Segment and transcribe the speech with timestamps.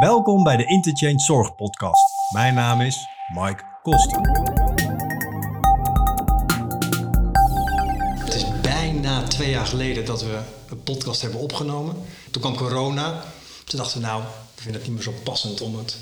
[0.00, 2.04] Welkom bij de Interchange Zorg Podcast.
[2.32, 4.20] Mijn naam is Mike Koster.
[8.24, 10.40] Het is bijna twee jaar geleden dat we
[10.70, 11.96] een podcast hebben opgenomen.
[12.30, 13.24] Toen kwam corona.
[13.64, 14.22] Toen dachten we, nou,
[14.54, 15.96] we vinden het niet meer zo passend om het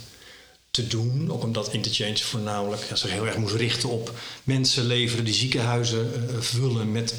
[0.71, 1.33] te doen.
[1.33, 4.13] Ook omdat Interchange voornamelijk ja, zich heel erg moest richten op
[4.45, 7.15] mensen leveren die ziekenhuizen uh, vullen met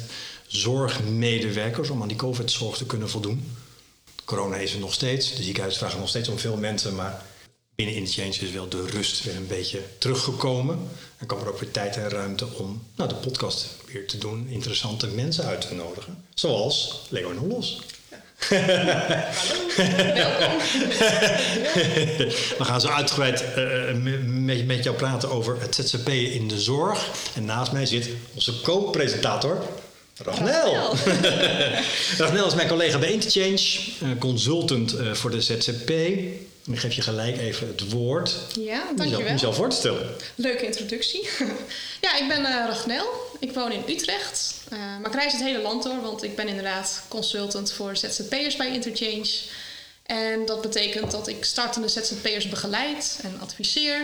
[0.46, 3.56] zorgmedewerkers om aan die COVID-zorg te kunnen voldoen.
[4.30, 5.34] Corona is er nog steeds.
[5.34, 6.94] De ziekenhuizen vragen nog steeds om veel mensen.
[6.94, 7.22] Maar
[7.74, 10.78] binnen Interchange is wel de rust weer een beetje teruggekomen.
[11.18, 14.46] En kwam er ook weer tijd en ruimte om nou, de podcast weer te doen.
[14.48, 16.24] Interessante mensen uit te nodigen.
[16.34, 17.02] Zoals
[17.38, 17.80] Hollos.
[18.48, 18.66] Hallo,
[20.14, 20.58] welkom.
[22.58, 27.06] We gaan zo uitgebreid uh, met, met jou praten over het ZZP in de zorg.
[27.34, 29.62] En naast mij zit onze co-presentator,
[30.24, 30.96] Ragnel.
[32.18, 33.78] Ragnel is mijn collega bij Interchange,
[34.18, 35.90] consultant uh, voor de ZZP.
[36.66, 38.36] Ik geef je gelijk even het woord.
[38.58, 39.26] Ja, dankjewel.
[39.26, 40.10] Om jezelf voor te stellen.
[40.34, 41.28] Leuke introductie.
[42.06, 43.06] ja, ik ben uh, Ragnel.
[43.38, 44.54] Ik woon in Utrecht.
[44.72, 48.56] Uh, maar ik reis het hele land door, want ik ben inderdaad consultant voor ZZP'ers
[48.56, 49.30] bij Interchange.
[50.06, 54.00] En dat betekent dat ik startende ZZP'ers begeleid en adviseer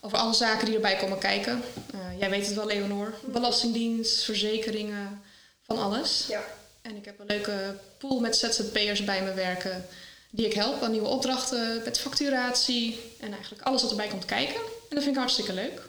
[0.00, 1.62] over alle zaken die erbij komen kijken.
[1.94, 3.14] Uh, jij weet het wel, Leonor.
[3.24, 5.22] Belastingdienst, verzekeringen,
[5.66, 6.26] van alles.
[6.28, 6.44] Ja.
[6.82, 9.86] En ik heb een leuke pool met ZZP'ers bij me werken
[10.30, 14.54] die ik help aan nieuwe opdrachten met facturatie en eigenlijk alles wat erbij komt kijken.
[14.54, 15.82] En dat vind ik hartstikke leuk.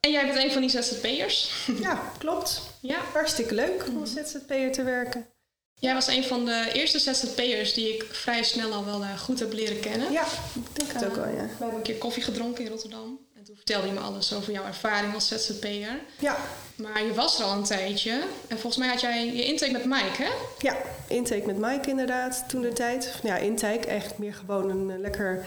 [0.00, 1.50] En jij bent een van die ZZP'ers.
[1.80, 2.62] Ja, klopt.
[2.80, 2.98] Ja.
[3.12, 5.26] Hartstikke leuk om als ZZP'er te werken.
[5.74, 9.38] Jij was een van de eerste ZZP'ers die ik vrij snel al wel uh, goed
[9.38, 10.12] heb leren kennen.
[10.12, 11.42] Ja, ik denk het ook wel, ja.
[11.42, 13.18] We hebben een keer koffie gedronken in Rotterdam.
[13.50, 16.00] En toen vertelde je me alles over jouw ervaring als ZZP'er.
[16.18, 16.36] Ja.
[16.76, 18.10] Maar je was er al een tijdje.
[18.48, 20.30] En volgens mij had jij je intake met Mike, hè?
[20.58, 20.76] Ja,
[21.08, 23.18] intake met Mike inderdaad, toen de tijd.
[23.22, 25.44] Ja, intake, eigenlijk meer gewoon een uh, lekker...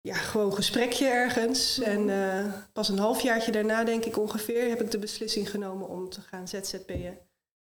[0.00, 1.78] Ja, gewoon gesprekje ergens.
[1.78, 2.10] Mm -hmm.
[2.10, 6.10] En uh, pas een halfjaartje daarna, denk ik ongeveer, heb ik de beslissing genomen om
[6.10, 7.18] te gaan ZZP'en.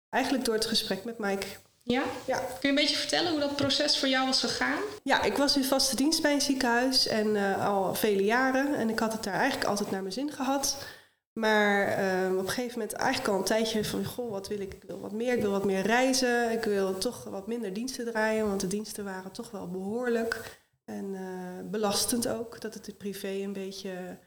[0.09, 1.47] Eigenlijk door het gesprek met Mike.
[1.93, 2.03] Ja?
[2.25, 2.39] ja?
[2.39, 4.83] Kun je een beetje vertellen hoe dat proces voor jou was gegaan?
[5.03, 8.75] Ja, ik was in vaste dienst bij een ziekenhuis en uh, al vele jaren.
[8.75, 10.85] En ik had het daar eigenlijk altijd naar mijn zin gehad.
[11.33, 14.05] Maar uh, op een gegeven moment eigenlijk al een tijdje van...
[14.05, 14.75] Goh, wat wil ik?
[14.75, 16.51] Ik wil wat meer, ik wil wat meer reizen.
[16.51, 18.49] Ik wil toch wat minder diensten draaien.
[18.49, 20.61] Want de diensten waren toch wel behoorlijk.
[20.85, 22.61] En uh, belastend ook.
[22.61, 24.19] Dat het privé een beetje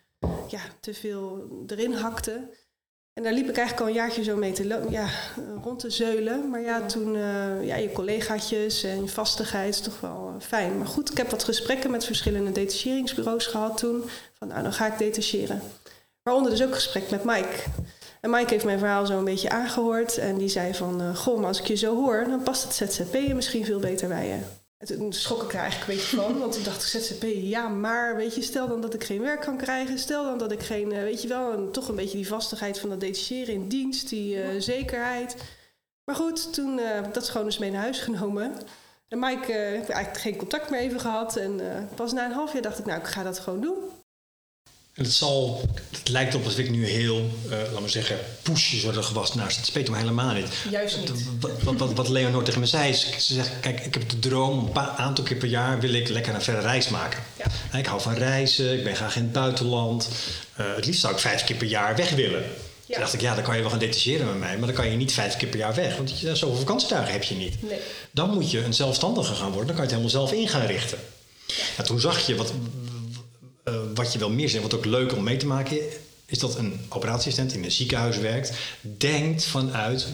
[0.47, 2.49] ja, te veel erin hakte.
[3.13, 5.09] En daar liep ik eigenlijk al een jaartje zo mee te ja,
[5.63, 6.49] rond te zeulen.
[6.49, 10.77] Maar ja, toen uh, ja, je collegaatjes en je vastigheid is toch wel uh, fijn.
[10.77, 14.03] Maar goed, ik heb wat gesprekken met verschillende detacheringsbureaus gehad toen.
[14.33, 15.61] Van nou, dan ga ik detacheren.
[16.23, 17.63] Waaronder dus ook gesprek met Mike.
[18.21, 20.17] En Mike heeft mijn verhaal zo een beetje aangehoord.
[20.17, 22.73] En die zei van, uh, goh, maar als ik je zo hoor, dan past het
[22.73, 24.60] ZZP'en misschien veel beter bij je.
[24.81, 27.67] En toen schrok ik er eigenlijk een beetje van, want toen dacht ik ZZP, ja,
[27.67, 30.61] maar weet je, stel dan dat ik geen werk kan krijgen, stel dan dat ik
[30.61, 34.09] geen, weet je wel, een, toch een beetje die vastigheid van dat detacheren in dienst,
[34.09, 35.35] die uh, zekerheid.
[36.03, 38.53] Maar goed, toen uh, dat gewoon eens mee naar huis genomen.
[39.07, 41.59] En Mike uh, heb ik eigenlijk geen contact meer even gehad en
[41.95, 43.77] pas na een half jaar dacht ik, nou, ik ga dat gewoon doen.
[44.93, 49.09] En het zal, het lijkt op alsof ik nu heel, uh, laten we zeggen, pusherig
[49.09, 50.47] was naar het speet, maar helemaal niet.
[50.69, 51.11] Juist niet.
[51.39, 54.59] Wat, wat, wat Leonor tegen me zei, is, ze zegt, kijk, ik heb de droom,
[54.59, 57.23] een paar aantal keer per jaar wil ik lekker een verre reis maken.
[57.37, 57.77] Ja.
[57.77, 60.09] Ik hou van reizen, ik ben graag in het buitenland.
[60.59, 62.43] Uh, het liefst zou ik vijf keer per jaar weg willen.
[62.85, 62.97] Ja.
[62.97, 64.89] Toen dacht ik, ja, dan kan je wel gaan detacheren met mij, maar dan kan
[64.89, 67.63] je niet vijf keer per jaar weg, want je, zoveel vakantiedagen heb je niet.
[67.63, 67.79] Nee.
[68.11, 70.65] Dan moet je een zelfstandige gaan worden, dan kan je het helemaal zelf in gaan
[70.65, 70.97] richten.
[71.77, 72.53] Ja, toen zag je wat,
[73.65, 75.77] uh, wat je wel meer zegt, wat ook leuk om mee te maken
[76.25, 80.13] is dat een operatieassistent in een ziekenhuis werkt, denkt vanuit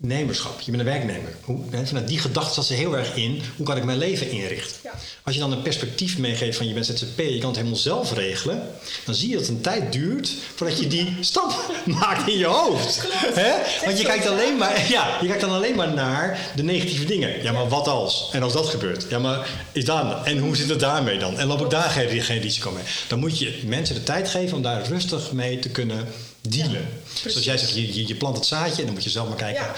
[0.00, 0.60] werknemerschap.
[0.60, 1.34] Je bent een werknemer.
[1.44, 4.76] Hoe, vanuit die gedachte zat ze heel erg in, hoe kan ik mijn leven inrichten?
[4.82, 4.92] Ja.
[5.22, 8.12] Als je dan een perspectief meegeeft van je bent ZZP, je kan het helemaal zelf
[8.12, 8.62] regelen,
[9.04, 12.46] dan zie je dat het een tijd duurt voordat je die stap maakt in je
[12.46, 13.02] hoofd.
[13.34, 13.84] Hè?
[13.84, 17.42] Want je kijkt, alleen maar, ja, je kijkt dan alleen maar naar de negatieve dingen.
[17.42, 18.28] Ja, maar wat als?
[18.32, 19.06] En als dat gebeurt?
[19.08, 20.24] Ja, maar is dan?
[20.24, 21.38] En hoe zit het daarmee dan?
[21.38, 22.84] En loop ik daar geen, geen risico mee?
[23.08, 26.08] Dan moet je mensen de tijd geven om daar rustig mee te kunnen
[26.40, 26.88] dealen.
[27.22, 29.28] Ja, Zoals jij zegt, je, je, je, plant het zaadje en dan moet je zelf
[29.28, 29.62] maar kijken.
[29.62, 29.72] Ja.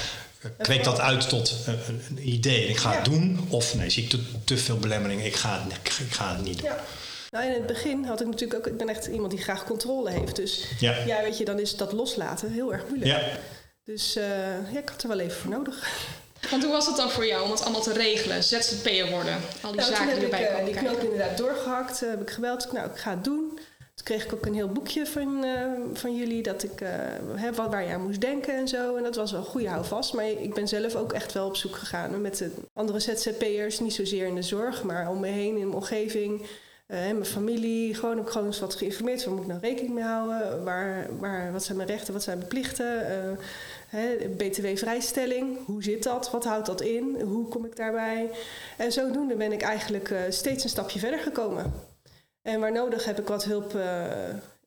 [0.58, 1.78] Kweek dat uit tot een,
[2.16, 2.66] een, idee.
[2.66, 3.46] Ik ga het doen.
[3.48, 5.24] Of nee, zie ik te, te veel belemmeringen.
[5.24, 6.66] Ik ga, het- ik, ik ga het niet doen.
[6.70, 6.84] Ja.
[7.30, 8.66] Nou, in het begin had ik natuurlijk ook...
[8.66, 10.36] Ik ben echt iemand die graag controle heeft.
[10.36, 10.96] Dus Ja.
[11.06, 13.10] ja, weet je, dan is dat loslaten heel erg moeilijk.
[13.10, 13.20] Ja.
[13.84, 15.88] Dus eh, ja, ik had er wel even voor nodig.
[16.50, 18.44] Want hoe was het dan voor jou om het allemaal te regelen?
[18.44, 20.92] ZZP'er worden, al die Nou, zaken heb die ik erbij eh, komen die kijken.
[20.92, 22.02] knoop inderdaad doorgehakt.
[22.02, 22.72] eh, heb ik gebeld.
[22.72, 23.58] Nou, ik ga het doen.
[24.02, 26.78] Kreeg ik ook een heel boekje van, eh, van jullie dat ik,
[27.34, 28.96] hè, wat, waar je aan moest denken en zo.
[28.96, 30.14] En dat was wel een goede houvast.
[30.14, 33.80] Maar ik ben zelf ook echt wel op zoek gegaan met de andere ZZP'ers.
[33.80, 36.40] Niet zozeer in de zorg, maar om me heen in mijn omgeving.
[36.40, 39.24] Uh, mijn familie, gewoon ook gewoon eens wat geïnformeerd.
[39.24, 40.64] Waar moet ik nou rekening mee houden?
[40.64, 43.38] Waar, waar, wat zijn mijn rechten, wat zijn mijn plichten?
[44.36, 46.30] BTW-vrijstelling, hoe zit dat?
[46.30, 47.20] Wat houdt dat in?
[47.20, 48.30] Hoe kom ik daarbij?
[48.76, 51.91] En zodoende ben ik eigenlijk steeds een stapje verder gekomen.
[52.42, 54.04] En waar nodig heb ik wat hulp uh,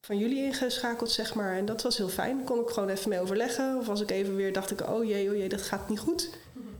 [0.01, 1.57] van jullie ingeschakeld, zeg maar.
[1.57, 2.43] En dat was heel fijn.
[2.43, 3.77] Kon ik gewoon even mee overleggen.
[3.77, 6.29] Of als ik even weer dacht ik, oh jee, oh jee, dat gaat niet goed.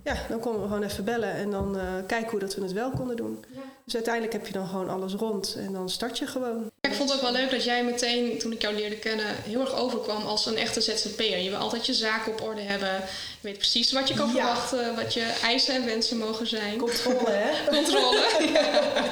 [0.06, 2.72] Ja, dan konden we gewoon even bellen en dan uh, kijken hoe dat we het
[2.72, 3.46] wel konden doen.
[3.54, 3.62] Ja.
[3.84, 6.72] Dus uiteindelijk heb je dan gewoon alles rond en dan start je gewoon.
[6.82, 9.60] Ik vond het ook wel leuk dat jij meteen, toen ik jou leerde kennen, heel
[9.60, 11.38] erg overkwam als een echte ZZP'er.
[11.38, 12.94] Je wil altijd je zaken op orde hebben.
[13.42, 16.78] Je weet precies wat je kan verwachten, wat je eisen en wensen mogen zijn.
[16.78, 17.66] Controle, hè?
[17.78, 18.50] Controle.
[18.54, 18.94] ja.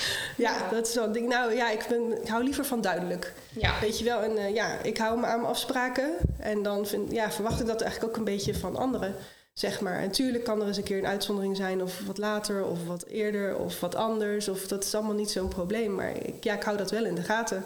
[0.40, 1.28] Ja, dat is zo'n ding.
[1.28, 3.32] Nou ja, ik, ben, ik hou liever van duidelijk.
[3.52, 3.80] Ja.
[3.80, 6.10] Weet je wel, en uh, ja, ik hou me aan mijn afspraken.
[6.38, 9.14] En dan vind, ja, verwacht ik dat eigenlijk ook een beetje van anderen.
[9.52, 9.98] Zeg maar.
[9.98, 13.04] En natuurlijk kan er eens een keer een uitzondering zijn, of wat later, of wat
[13.06, 14.48] eerder, of wat anders.
[14.48, 15.94] Of dat is allemaal niet zo'n probleem.
[15.94, 17.64] Maar ik, ja, ik hou dat wel in de gaten.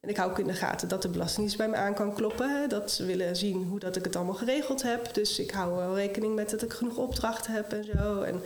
[0.00, 2.68] En ik hou ook in de gaten dat de Belastingdienst bij me aan kan kloppen.
[2.68, 5.14] Dat ze willen zien hoe dat ik het allemaal geregeld heb.
[5.14, 8.20] Dus ik hou wel rekening met dat ik genoeg opdrachten heb en zo.
[8.20, 8.42] En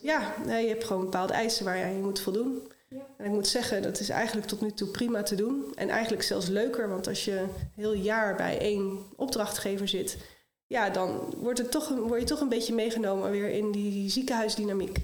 [0.00, 2.62] ja, nee, je hebt gewoon bepaalde eisen waar je aan moet voldoen.
[2.88, 5.72] En ik moet zeggen, dat is eigenlijk tot nu toe prima te doen.
[5.74, 10.16] En eigenlijk zelfs leuker, want als je heel jaar bij één opdrachtgever zit,
[10.66, 14.98] ja, dan wordt het toch, word je toch een beetje meegenomen weer in die ziekenhuisdynamiek.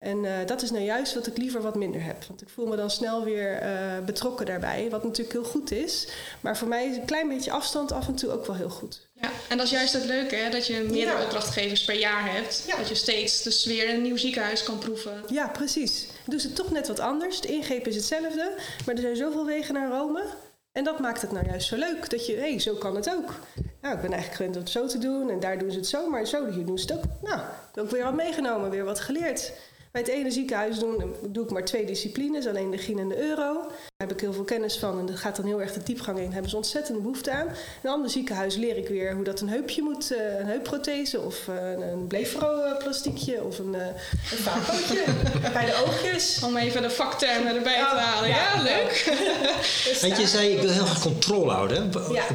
[0.00, 2.24] En uh, dat is nou juist wat ik liever wat minder heb.
[2.24, 4.90] Want ik voel me dan snel weer uh, betrokken daarbij.
[4.90, 6.08] Wat natuurlijk heel goed is.
[6.40, 9.08] Maar voor mij is een klein beetje afstand af en toe ook wel heel goed.
[9.14, 10.50] Ja, en dat is juist het leuke, hè?
[10.50, 11.24] dat je meerdere ja.
[11.24, 12.64] opdrachtgevers per jaar hebt.
[12.66, 12.76] Ja.
[12.76, 15.22] Dat je steeds de sfeer in een nieuw ziekenhuis kan proeven.
[15.28, 16.06] Ja, precies.
[16.26, 17.40] Doen ze toch net wat anders.
[17.40, 18.52] De ingreep is hetzelfde.
[18.86, 20.24] Maar er zijn zoveel wegen naar Rome.
[20.72, 22.10] En dat maakt het nou juist zo leuk.
[22.10, 23.34] Dat je, hé, hey, zo kan het ook.
[23.80, 25.30] Nou, ik ben eigenlijk gewend om het zo te doen.
[25.30, 26.10] En daar doen ze het zo.
[26.10, 27.04] Maar zo, hier doen ze het ook.
[27.22, 27.40] Nou,
[27.74, 29.52] ook weer wat meegenomen, weer wat geleerd.
[29.92, 33.22] Bij het ene ziekenhuis doen, doe ik maar twee disciplines, alleen de gyn en de
[33.22, 33.52] euro.
[33.62, 36.16] Daar heb ik heel veel kennis van en dat gaat dan heel erg de diepgang
[36.16, 36.24] in.
[36.24, 37.46] Daar hebben ze ontzettend behoefte aan.
[37.46, 41.20] In een ander ziekenhuis leer ik weer hoe dat een heupje moet, uh, een heupprothese
[41.20, 45.04] of uh, een blefro-plastiekje of een, uh, een vaatpootje
[45.52, 46.42] bij de oogjes.
[46.42, 48.28] Om even de vaktermen erbij te halen.
[48.28, 49.16] Ja, ja leuk.
[49.84, 51.90] dus Want je zei, ik wil heel graag controle houden.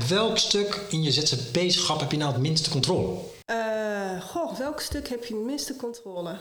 [0.10, 3.18] Welk stuk in je ZZP-schap heb je nou het minste controle?
[4.22, 6.38] goh, welk stuk heb je het minste controle?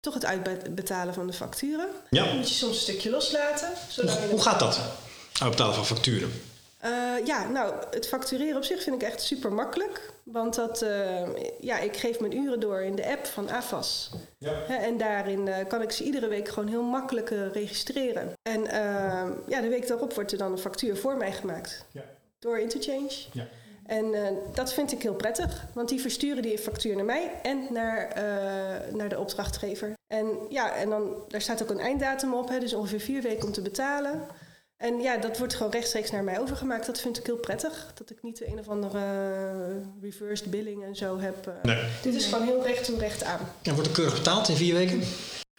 [0.00, 1.88] Toch het uitbetalen van de facturen.
[2.10, 2.24] Ja.
[2.24, 3.72] Dan moet je soms een stukje loslaten.
[3.96, 4.80] Hoe, hoe gaat dat?
[5.40, 6.32] Uitbetalen van facturen?
[6.84, 10.12] Uh, ja, nou, het factureren op zich vind ik echt super makkelijk.
[10.22, 11.22] Want dat, uh,
[11.60, 14.10] ja, ik geef mijn uren door in de app van AFAS.
[14.38, 14.64] Ja.
[14.66, 18.32] en daarin uh, kan ik ze iedere week gewoon heel makkelijk registreren.
[18.42, 18.62] En
[19.46, 21.84] ja, de week daarop wordt er dan een factuur voor mij gemaakt.
[21.92, 22.04] Ja.
[22.38, 23.12] Door Interchange.
[23.32, 23.46] Ja.
[23.88, 27.66] En uh, dat vind ik heel prettig, want die versturen die factuur naar mij en
[27.70, 29.92] naar, uh, naar de opdrachtgever.
[30.06, 33.46] En ja, en dan, daar staat ook een einddatum op, hè, dus ongeveer vier weken
[33.46, 34.26] om te betalen.
[34.76, 36.86] En ja, dat wordt gewoon rechtstreeks naar mij overgemaakt.
[36.86, 37.92] Dat vind ik heel prettig.
[37.94, 39.00] Dat ik niet een of andere
[40.00, 41.52] reversed billing en zo heb.
[41.62, 41.84] Nee.
[42.02, 43.40] Dit is gewoon heel recht toe recht aan.
[43.62, 45.02] En wordt er keurig betaald in vier weken?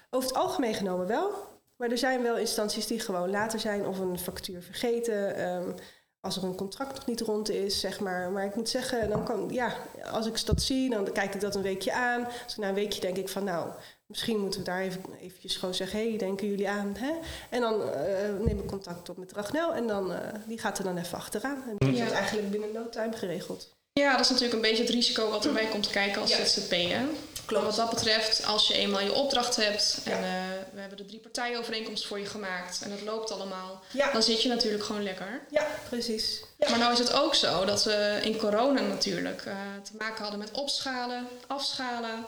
[0.10, 1.32] Over het algemeen genomen wel.
[1.76, 5.48] Maar er zijn wel instanties die gewoon later zijn of een factuur vergeten.
[5.48, 5.76] Um,
[6.22, 8.32] als er een contract nog niet rond is, zeg maar.
[8.32, 9.78] Maar ik moet zeggen, dan kan, ja,
[10.12, 12.26] als ik dat zie, dan kijk ik dat een weekje aan.
[12.44, 13.70] Als ik na een weekje denk ik van, nou,
[14.06, 16.96] misschien moeten we daar even eventjes gewoon zeggen, hé, hey, denken jullie aan?
[16.98, 17.12] Hè?
[17.50, 20.18] En dan uh, neem ik contact op met Ragnel en dan, uh,
[20.48, 21.64] die gaat er dan even achteraan.
[21.68, 23.78] En dat is eigenlijk binnen no time geregeld.
[23.94, 26.46] Ja, dat is natuurlijk een beetje het risico wat erbij komt kijken als ja.
[26.46, 27.02] ZZP'er.
[27.50, 27.66] Klopt.
[27.66, 30.30] Wat dat betreft, als je eenmaal je opdracht hebt en uh,
[30.74, 34.12] we hebben de drie partijenovereenkomst voor je gemaakt en het loopt allemaal, ja.
[34.12, 35.42] dan zit je natuurlijk gewoon lekker.
[35.50, 36.44] Ja, precies.
[36.58, 36.70] Ja.
[36.70, 39.54] Maar nou is het ook zo dat we in corona natuurlijk uh,
[39.84, 42.26] te maken hadden met opschalen, afschalen.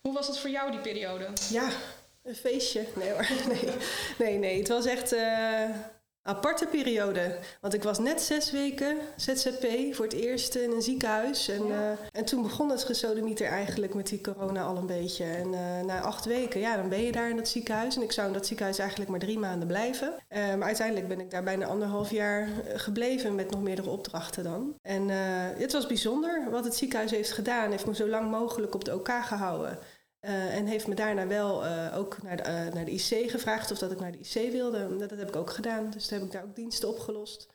[0.00, 1.28] Hoe was dat voor jou die periode?
[1.50, 1.68] Ja,
[2.24, 2.84] een feestje.
[2.94, 3.26] Nee hoor.
[3.48, 3.74] Nee,
[4.18, 4.58] nee, nee.
[4.58, 5.12] het was echt.
[5.12, 5.70] Uh,
[6.28, 7.38] aparte periode.
[7.60, 11.48] Want ik was net zes weken ZZP voor het eerst in een ziekenhuis.
[11.48, 15.24] En, uh, en toen begon het gesodemieter eigenlijk met die corona al een beetje.
[15.24, 17.96] En uh, na acht weken, ja, dan ben je daar in dat ziekenhuis.
[17.96, 20.14] En ik zou in dat ziekenhuis eigenlijk maar drie maanden blijven.
[20.28, 24.74] Uh, maar uiteindelijk ben ik daar bijna anderhalf jaar gebleven met nog meerdere opdrachten dan.
[24.82, 25.08] En
[25.58, 27.70] het was bijzonder wat het ziekenhuis heeft gedaan.
[27.70, 29.78] Heeft me zo lang mogelijk op de OK gehouden.
[30.20, 33.70] Uh, en heeft me daarna wel uh, ook naar de, uh, naar de IC gevraagd
[33.70, 34.98] of dat ik naar de IC wilde.
[34.98, 35.90] Dat, dat heb ik ook gedaan.
[35.90, 37.46] Dus toen heb ik daar ook diensten opgelost.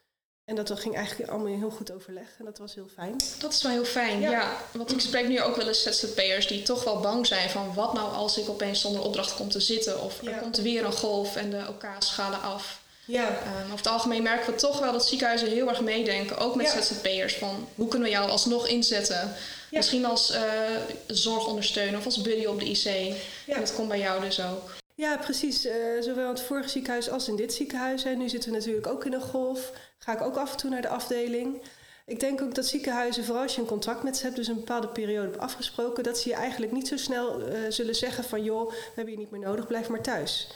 [0.46, 2.28] En dat ging eigenlijk allemaal in heel goed overleg.
[2.40, 3.18] En dat was heel fijn.
[3.40, 4.30] Dat is wel heel fijn, ja.
[4.30, 4.58] ja.
[4.72, 7.74] Want ik spreek nu ook wel eens ZZP'ers die toch wel bang zijn van...
[7.74, 10.02] wat nou als ik opeens zonder opdracht kom te zitten?
[10.02, 12.82] Of er komt weer een golf en de OK schalen af.
[13.06, 13.28] Ja.
[13.28, 16.72] Um, over het algemeen merken we toch wel dat ziekenhuizen heel erg meedenken, ook met
[16.72, 16.82] Ja.
[16.82, 19.36] ZZP'ers, van hoe kunnen we jou alsnog inzetten?
[19.76, 20.42] Misschien als eh
[21.08, 22.84] zorgondersteuner of als buddy op de IC.
[23.46, 23.56] Ja.
[23.56, 24.72] En dat komt bij jou dus ook.
[24.96, 25.66] Ja, precies.
[25.66, 28.04] Eh, zowel in het vorige ziekenhuis als in dit ziekenhuis.
[28.04, 29.72] En nu zitten we natuurlijk ook in een golf.
[29.98, 31.62] Ga ik ook af en toe naar de afdeling.
[32.06, 34.56] Ik denk ook dat ziekenhuizen, vooral als je een contract met ze hebt, dus een
[34.56, 38.44] bepaalde periode hebt afgesproken, dat ze je eigenlijk niet zo snel eh, zullen zeggen van
[38.44, 40.48] joh, we hebben je niet meer nodig, blijf maar thuis.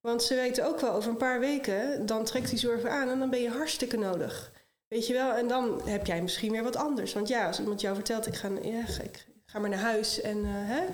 [0.00, 3.08] Want ze weten ook wel, over een paar weken, dan trekt die zorg weer aan
[3.08, 4.52] en dan ben je hartstikke nodig.
[4.88, 7.12] Weet je wel, en dan heb jij misschien weer wat anders.
[7.12, 10.44] Want ja, als iemand jou vertelt, ik ga, ja, ik ga maar naar huis en
[10.44, 10.84] eh, hè,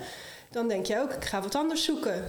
[0.49, 2.23] dan denk jij ook, ik ga wat anders zoeken.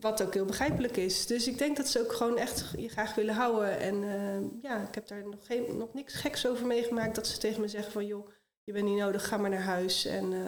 [0.00, 1.26] Wat ook heel begrijpelijk is.
[1.26, 3.78] Dus ik denk dat ze ook gewoon echt je graag willen houden.
[3.78, 7.14] En uh, ja, ik heb daar nog, geen, nog niks geks over meegemaakt.
[7.14, 8.28] Dat ze tegen me zeggen van joh,
[8.64, 10.04] je bent niet nodig, ga maar naar huis.
[10.04, 10.40] En uh,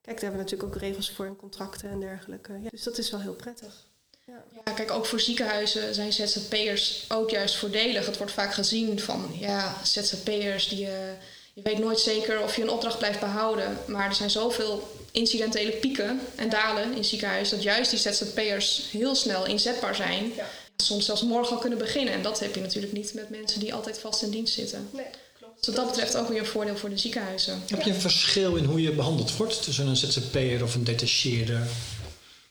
[0.00, 2.52] kijk, daar hebben we natuurlijk ook regels voor en contracten en dergelijke.
[2.60, 3.91] Ja, dus dat is wel heel prettig.
[4.64, 4.72] Ja.
[4.72, 8.06] kijk, ook voor ziekenhuizen zijn ZZP'ers ook juist voordelig.
[8.06, 10.84] Het wordt vaak gezien van ja, ZZP'ers die.
[10.84, 10.90] Uh,
[11.54, 13.78] je weet nooit zeker of je een opdracht blijft behouden.
[13.86, 19.14] Maar er zijn zoveel incidentele pieken en dalen in ziekenhuis dat juist die ZZP'ers heel
[19.14, 20.32] snel inzetbaar zijn.
[20.36, 20.48] Ja.
[20.76, 22.14] Soms zelfs morgen al kunnen beginnen.
[22.14, 24.88] En dat heb je natuurlijk niet met mensen die altijd vast in dienst zitten.
[24.92, 25.04] Nee,
[25.38, 25.64] klopt.
[25.64, 27.62] Dus wat dat betreft ook weer een voordeel voor de ziekenhuizen.
[27.66, 31.66] Heb je een verschil in hoe je behandeld wordt tussen een ZZP'er of een detacheerder?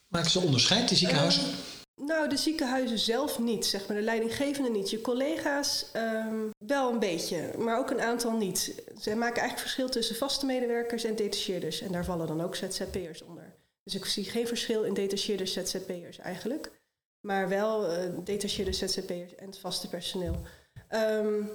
[0.08, 1.42] Maken ze onderscheid, die ziekenhuizen?
[1.42, 1.71] Uh,
[2.12, 3.96] nou, de ziekenhuizen zelf niet, zeg maar.
[3.96, 4.90] De leidinggevende niet.
[4.90, 8.82] Je collega's um, wel een beetje, maar ook een aantal niet.
[9.00, 11.80] Ze maken eigenlijk verschil tussen vaste medewerkers en detacheerders.
[11.80, 13.54] En daar vallen dan ook ZZP'ers onder.
[13.84, 16.70] Dus ik zie geen verschil in detacheerders ZZP'ers eigenlijk.
[17.20, 20.36] Maar wel uh, detacheerders ZZP'ers en het vaste personeel.
[20.90, 21.50] Um,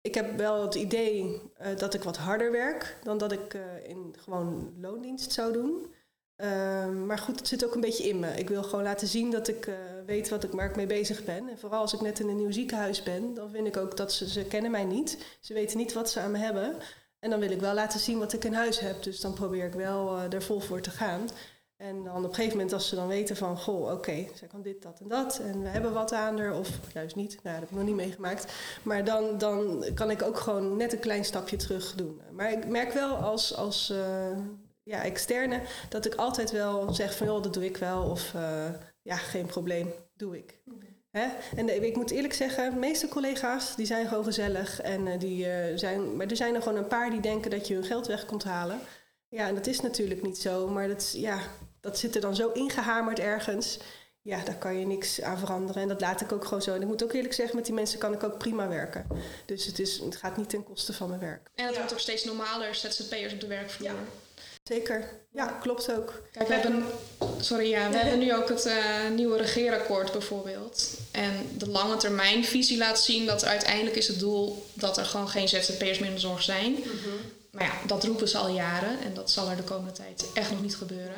[0.00, 3.88] ik heb wel het idee uh, dat ik wat harder werk dan dat ik uh,
[3.88, 5.94] in gewoon loondienst zou doen.
[6.36, 8.30] Uh, maar goed, het zit ook een beetje in me.
[8.30, 9.68] Ik wil gewoon laten zien dat ik
[10.08, 11.48] weet wat ik, waar ik mee bezig ben.
[11.48, 14.12] En vooral als ik net in een nieuw ziekenhuis ben, dan vind ik ook dat
[14.12, 15.36] ze, ze kennen mij niet.
[15.40, 16.76] Ze weten niet wat ze aan me hebben.
[17.18, 19.02] En dan wil ik wel laten zien wat ik in huis heb.
[19.02, 21.28] Dus dan probeer ik wel uh, er vol voor te gaan.
[21.76, 23.58] En dan op een gegeven moment als ze dan weten van...
[23.58, 25.38] goh, oké, okay, zij kan dit, dat en dat.
[25.38, 26.58] En we hebben wat aan haar.
[26.58, 27.32] Of juist niet.
[27.42, 28.52] Nou, dat heb ik nog niet meegemaakt.
[28.82, 32.20] Maar dan, dan kan ik ook gewoon net een klein stapje terug doen.
[32.32, 33.56] Maar ik merk wel als...
[33.56, 34.38] als uh,
[34.82, 38.02] ja, externe, dat ik altijd wel zeg van joh, dat doe ik wel.
[38.02, 38.68] Of uh,
[39.08, 40.58] ja, geen probleem, doe ik.
[41.10, 41.26] Hè?
[41.56, 44.80] En ik moet eerlijk zeggen, de meeste collega's die zijn gewoon gezellig.
[44.80, 47.68] En uh, die uh, zijn, maar er zijn er gewoon een paar die denken dat
[47.68, 48.80] je hun geld weg komt halen.
[49.28, 50.68] Ja, en dat is natuurlijk niet zo.
[50.68, 51.40] Maar dat, ja,
[51.80, 53.78] dat zit er dan zo ingehamerd ergens.
[54.22, 55.82] Ja, daar kan je niks aan veranderen.
[55.82, 56.74] En dat laat ik ook gewoon zo.
[56.74, 59.06] En ik moet ook eerlijk zeggen, met die mensen kan ik ook prima werken.
[59.46, 61.50] Dus het, is, het gaat niet ten koste van mijn werk.
[61.54, 63.88] En het wordt ook steeds normaler, ZZP'ers op de werkvloer.
[63.88, 63.94] Ja.
[64.68, 66.22] Zeker, ja, klopt ook.
[66.32, 66.84] Kijk, we hebben,
[67.40, 70.90] sorry, ja, we hebben nu ook het uh, nieuwe regeerakkoord bijvoorbeeld.
[71.10, 75.28] En de lange termijn visie laat zien dat uiteindelijk is het doel dat er gewoon
[75.28, 76.70] geen ZZP'ers meer in de zorg zijn.
[76.70, 77.36] Mm -hmm.
[77.50, 80.50] Maar ja, dat roepen ze al jaren en dat zal er de komende tijd echt
[80.50, 81.16] nog niet gebeuren.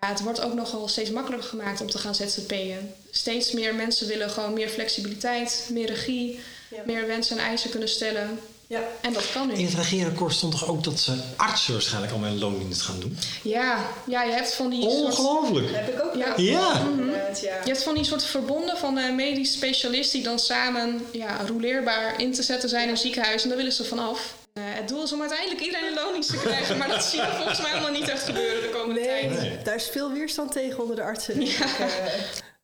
[0.00, 2.94] Ja, het wordt ook nogal steeds makkelijker gemaakt om te gaan ZZP'en.
[3.10, 6.40] Steeds meer mensen willen gewoon meer flexibiliteit, meer regie,
[6.70, 6.82] ja.
[6.86, 8.38] meer wensen en eisen kunnen stellen.
[8.72, 8.80] Ja.
[9.00, 9.54] En dat kan nu.
[9.54, 13.18] In het regeerakkoord stond toch ook dat ze artsen waarschijnlijk allemaal een loondienst gaan doen?
[13.42, 14.86] Ja, ja je hebt van die...
[14.86, 15.68] Ongelooflijk!
[15.68, 15.80] Soort...
[15.80, 16.32] heb ik ook ja.
[16.36, 16.82] Ja.
[16.82, 17.10] Mm -hmm.
[17.10, 17.34] ja.
[17.40, 22.20] Je hebt van die soort verbonden van uh, medisch specialisten die dan samen ja, rouleerbaar
[22.20, 23.42] in te zetten zijn in ziekenhuizen.
[23.42, 24.34] En daar willen ze vanaf.
[24.54, 27.32] Uh, het doel is om uiteindelijk iedereen een loondienst te krijgen, maar dat zie je
[27.36, 29.40] volgens mij allemaal niet echt gebeuren de komende nee, tijd.
[29.40, 29.62] Nee.
[29.62, 31.40] Daar is veel weerstand tegen onder de artsen.
[31.40, 31.46] Ja.
[31.46, 31.86] Ik, uh,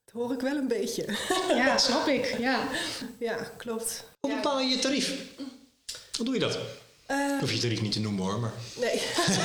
[0.05, 1.05] dat hoor ik wel een beetje.
[1.49, 2.37] Ja, snap ik.
[2.39, 2.59] Ja,
[3.19, 4.05] ja klopt.
[4.21, 5.13] Hoe bepaal je je tarief?
[6.19, 6.59] Hoe doe je dat?
[7.11, 8.53] Uh, Hoef je tarief niet te noemen hoor, maar...
[8.81, 9.03] Nee.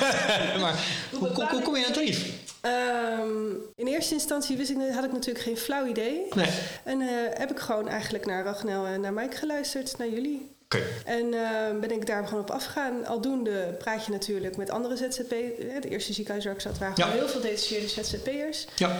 [0.61, 2.31] maar hoe, hoe, hoe, kom je aan tarief?
[2.65, 6.25] Um, in eerste instantie wist ik, had ik natuurlijk geen flauw idee.
[6.33, 6.49] Nee.
[6.83, 10.49] En uh, heb ik gewoon eigenlijk naar Ragnel en naar Mike geluisterd, naar jullie.
[10.63, 10.81] Okay.
[11.05, 13.05] En uh, ben ik daar gewoon op afgegaan.
[13.05, 15.33] Aldoende praat je natuurlijk met andere ZZP.
[15.73, 17.11] Het eerste ziekenhuis waar ik zat waren ja.
[17.11, 18.67] heel veel detacheerde ZZP'ers.
[18.75, 18.97] Ja.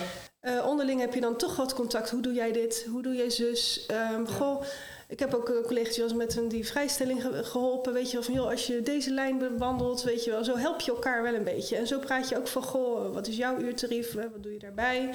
[0.66, 2.10] Onderling heb je dan toch wat contact.
[2.10, 2.86] Hoe doe jij dit?
[2.90, 3.86] Hoe doe jij zus?
[4.16, 4.64] Um, goh,
[5.14, 7.94] ik heb ook een collega die was met een die vrijstelling ge geholpen.
[7.94, 10.82] Weet je wel, van joh, als je deze lijn bewandelt, weet je wel, zo help
[10.82, 11.76] je elkaar wel een beetje.
[11.76, 14.14] En zo praat je ook van, goh, wat is jouw uurtarief?
[14.14, 15.10] Wat doe je daarbij?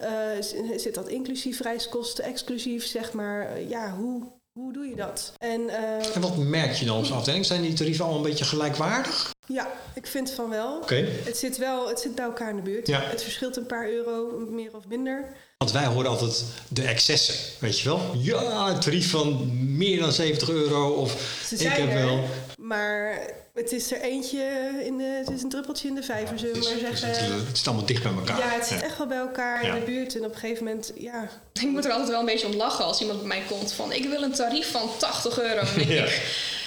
[0.00, 0.42] Uh,
[0.76, 3.60] zit dat inclusief reiskosten, exclusief, zeg maar?
[3.60, 5.32] Ja, hoe, hoe doe je dat?
[5.38, 7.46] En, uh, en wat merk je dan op zo'n afdeling?
[7.46, 9.30] Zijn die tarieven allemaal een beetje gelijkwaardig?
[9.46, 10.78] Ja, ik vind van wel.
[10.82, 11.08] Okay.
[11.24, 12.86] Het zit wel, het zit bij elkaar in de buurt.
[12.86, 13.00] Ja.
[13.00, 15.36] Het verschilt een paar euro, meer of minder.
[15.58, 18.00] Want wij horen altijd de excessen, weet je wel?
[18.16, 22.24] Ja, een tarief van meer dan 70 euro of Ze ik zijn heb er, wel.
[22.62, 23.18] Maar
[23.54, 26.68] het is er eentje, in de, het is een druppeltje in de vijver, zullen we
[26.68, 27.08] Het, maar is, zeggen.
[27.24, 28.38] het, is- het zit allemaal dicht bij elkaar.
[28.38, 29.74] ja, het zit echt wel bij elkaar Ja.
[29.74, 30.14] in de buurt.
[30.16, 32.84] En op een gegeven moment, ja, Ik moet er altijd wel een beetje om lachen
[32.84, 35.60] als iemand bij mij komt van ik wil een tarief van 80 euro.
[35.76, 36.04] Ja.
[36.04, 36.22] ik,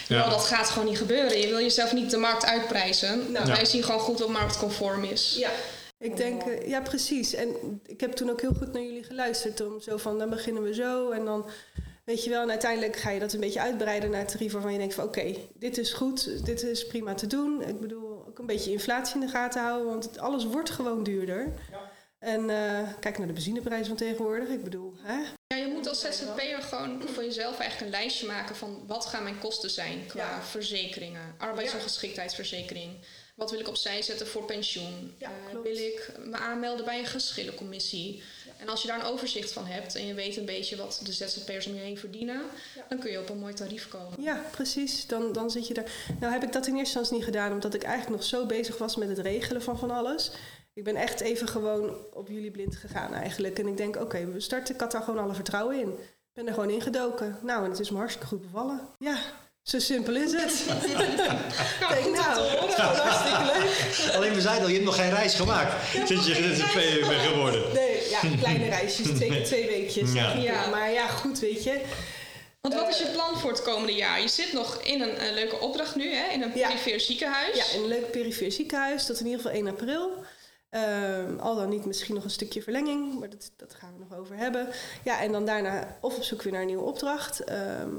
[0.07, 0.17] Ja.
[0.17, 1.37] nou, dat gaat gewoon niet gebeuren.
[1.39, 3.31] Je wil jezelf niet de markt uitprijzen.
[3.31, 3.45] Nou.
[3.45, 5.35] Wij zien gewoon goed wat marktconform is.
[5.39, 5.49] Ja,
[5.99, 7.33] ik denk, eh, ja precies.
[7.33, 9.61] En ik heb toen ook heel goed naar jullie geluisterd.
[9.65, 11.45] Om zo van, dan beginnen we zo en dan,
[12.05, 12.41] weet je wel.
[12.41, 15.03] En uiteindelijk ga je dat een beetje uitbreiden naar het tarief waarvan je denkt van,
[15.03, 17.61] oké, dit is goed, dit is prima te doen.
[17.61, 21.03] Ik bedoel, ook een beetje inflatie in de gaten houden, want het, alles wordt gewoon
[21.03, 21.53] duurder.
[22.19, 24.47] En eh, kijk naar de benzineprijs van tegenwoordig.
[24.49, 25.17] Ik bedoel, hè?
[25.47, 29.23] Ja, je moet als ZZP'er gewoon voor jezelf eigenlijk een lijstje maken van wat gaan
[29.23, 30.41] mijn kosten zijn qua Ja.
[30.41, 32.91] verzekeringen, arbeidsongeschiktheidsverzekering.
[33.35, 35.13] Wat wil ik opzij zetten voor pensioen?
[35.17, 38.23] Ja, Eh, wil ik me aanmelden bij een geschillencommissie?
[38.57, 41.11] En als je daar een overzicht van hebt en je weet een beetje wat de
[41.13, 42.41] ZZP'ers om je heen verdienen,
[42.89, 44.21] dan kun je op een mooi tarief komen.
[44.21, 45.07] Ja, precies.
[45.07, 45.91] Dan, dan zit je daar.
[46.19, 48.77] Nou heb ik dat in eerste instantie niet gedaan, omdat ik eigenlijk nog zo bezig
[48.77, 50.31] was met het regelen van van alles.
[50.73, 53.59] Ik ben echt even gewoon op jullie blind gegaan eigenlijk.
[53.59, 54.73] En ik denk, oké, we starten.
[54.73, 55.91] Ik had daar gewoon alle vertrouwen in.
[55.91, 57.39] Ik ben er gewoon ingedoken.
[57.41, 58.87] Nou, en het is me hartstikke goed bevallen.
[58.97, 59.17] Ja,
[59.65, 60.51] zo simpel is het.
[60.51, 60.97] ik
[62.03, 62.39] denk, nou,
[62.77, 64.15] hartstikke leuk.
[64.15, 65.73] Alleen we zeiden al, je hebt nog geen reis gemaakt.
[66.05, 67.73] Sinds je ZZP'er bent geworden.
[67.73, 70.13] Nee, ja, kleine reisjes, twee twee weekjes.
[70.13, 70.33] Ja.
[70.33, 70.67] Ja.
[70.69, 71.81] Maar ja, goed, weet je.
[72.61, 74.21] Want wat is je plan voor het komende jaar?
[74.21, 76.33] Je zit nog in een, eh, leuke opdracht nu, hè?
[76.33, 76.67] in een Ja.
[76.67, 77.55] perifeer ziekenhuis.
[77.55, 79.05] Ja, in een leuk perifeer ziekenhuis.
[79.05, 80.11] Dat in ieder geval 1 april.
[80.69, 84.19] Ehm, al dan niet misschien nog een stukje verlenging, maar dat, dat gaan we nog
[84.19, 84.67] over hebben.
[85.03, 87.43] Ja, en dan daarna of op zoek weer naar een nieuwe opdracht.
[87.43, 87.89] Ehm,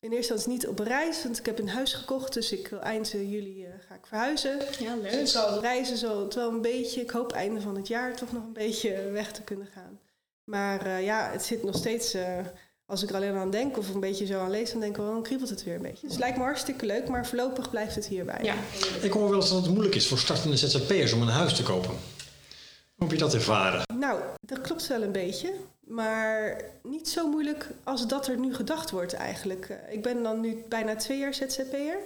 [0.00, 2.32] in eerste instantie niet op reis, want ik heb een huis gekocht.
[2.34, 4.58] Dus ik wil eind juli eh, ga ik verhuizen.
[4.78, 5.20] Ja, Dus leuk.
[5.20, 7.00] ik zal reizen zal het wel een beetje.
[7.00, 9.98] Ik hoop einde van het jaar toch nog een beetje weg te kunnen gaan.
[10.44, 12.14] Maar eh, ja, het zit nog steeds.
[12.14, 12.38] eh,
[12.86, 15.02] als ik er alleen aan denk of een beetje zo aan lees, dan denk ik
[15.02, 16.00] wel, dan kriebelt het weer een beetje.
[16.02, 18.38] Dus het lijkt me hartstikke leuk, maar voorlopig blijft het hierbij.
[18.42, 18.54] Ja.
[19.02, 21.62] Ik hoor wel eens dat het moeilijk is voor startende ZZP'ers om een huis te
[21.62, 21.90] kopen.
[21.90, 23.82] Hoe heb je dat ervaren?
[23.98, 25.52] Nou, dat klopt wel een beetje.
[25.90, 29.68] Maar niet zo moeilijk als dat er nu gedacht wordt eigenlijk.
[29.68, 31.98] Eh, Ik ben dan nu bijna twee jaar ZZP'er.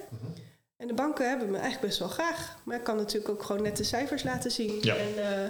[0.77, 2.57] En de banken hebben me eigenlijk best wel graag.
[2.63, 4.77] Maar ik kan natuurlijk ook gewoon net de cijfers laten zien.
[4.81, 4.95] Ja.
[4.95, 5.49] En eh,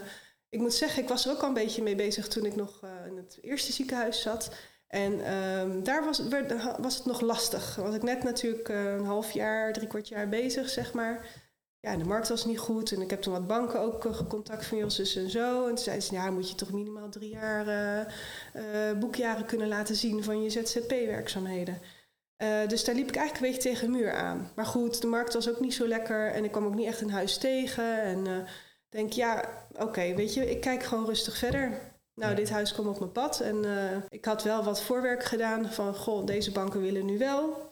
[0.50, 2.84] ik moet zeggen, ik was er ook al een beetje mee bezig toen ik nog
[2.84, 4.52] eh, in het eerste ziekenhuis zat.
[4.88, 7.76] En ehm, daar was, werd, was het nog lastig.
[7.76, 11.26] Was ik net natuurlijk een half jaar, drie kwart jaar bezig, zeg maar.
[11.86, 12.92] Ja, de markt was niet goed.
[12.92, 15.62] En ik heb toen wat banken ook eh, contact van Jos en zo.
[15.62, 18.00] En toen zeiden ze, ja, moet je toch minimaal drie jaar eh,
[18.90, 21.82] eh, boekjaren kunnen laten zien van je ZZP-werkzaamheden.
[22.68, 24.52] Dus daar liep ik eigenlijk een beetje tegen een muur aan.
[24.56, 27.02] Maar goed, de markt was ook niet zo lekker en ik kwam ook niet echt
[27.02, 28.02] een huis tegen.
[28.02, 28.46] En
[28.90, 31.94] denk, ja, oké, weet je, ik kijk gewoon rustig verder.
[32.16, 33.66] Nou, dit huis kwam op mijn pad en
[34.10, 37.70] ik had wel wat voorwerk gedaan van, goh, deze banken willen nu wel.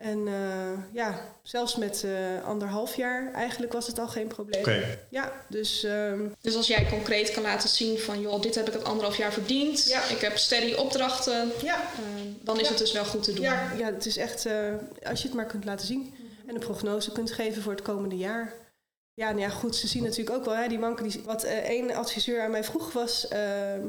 [0.00, 4.60] En eh, ja, zelfs met eh, anderhalf jaar eigenlijk was het al geen probleem.
[4.60, 4.98] Oké.
[5.08, 8.72] Ja, dus ehm, Dus als jij concreet kan laten zien van, joh, dit heb ik
[8.72, 9.88] het anderhalf jaar verdiend.
[9.88, 10.04] Ja.
[10.08, 11.50] Ik heb steady opdrachten.
[11.62, 12.68] ja, eh, dan is Ja.
[12.68, 13.44] het dus wel goed te doen.
[13.44, 14.54] ja, ja, het is echt, eh,
[15.04, 16.14] als je het maar kunt laten zien
[16.46, 18.52] en een prognose kunt geven voor het komende jaar.
[19.14, 21.56] Ja, nou ja, goed, ze zien natuurlijk ook wel, hè, die banken, die, wat eh,
[21.58, 23.80] één adviseur aan mij vroeg was, ehm,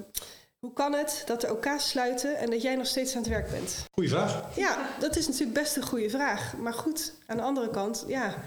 [0.61, 3.51] hoe kan het dat er OK's sluiten en dat jij nog steeds aan het werk
[3.51, 3.85] bent?
[3.91, 4.55] Goeie vraag.
[4.55, 6.57] Ja, dat is natuurlijk best een goede vraag.
[6.57, 8.43] Maar goed, aan de andere kant, ja,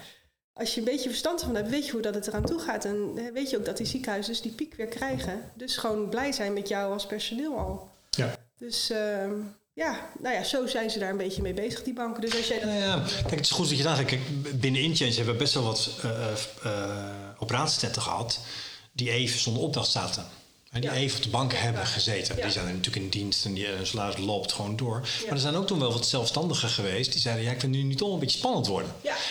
[0.52, 2.84] als je een beetje verstand van hebt, weet je hoe dat het eraan toe gaat.
[2.84, 5.52] En weet je ook dat die ziekenhuizen dus die piek weer krijgen.
[5.54, 7.90] Dus gewoon blij zijn met jou als personeel al.
[8.10, 8.36] Ja.
[8.56, 9.32] Dus ehm,
[9.72, 12.20] ja, nou ja, zo zijn ze daar een beetje mee bezig, die banken.
[12.20, 12.68] Dus als jij dat...
[12.68, 14.08] Nou ja, kijk, het is goed dat je aangeeft.
[14.08, 17.06] Kijk, binnen InChange hebben we best wel wat eh eh,
[17.38, 18.38] operatietetten gehad
[18.92, 20.24] die even zonder opdracht zaten.
[20.74, 20.96] En die Ja.
[20.96, 22.36] even op de bank hebben gezeten.
[22.36, 22.42] Ja.
[22.42, 25.00] Die zijn natuurlijk in dienst en die hun salaris loopt gewoon door.
[25.24, 27.82] Maar er zijn ook toen wel wat zelfstandigen geweest die zeiden: Ja, ik vind het
[27.82, 28.90] nu niet toch een beetje spannend worden.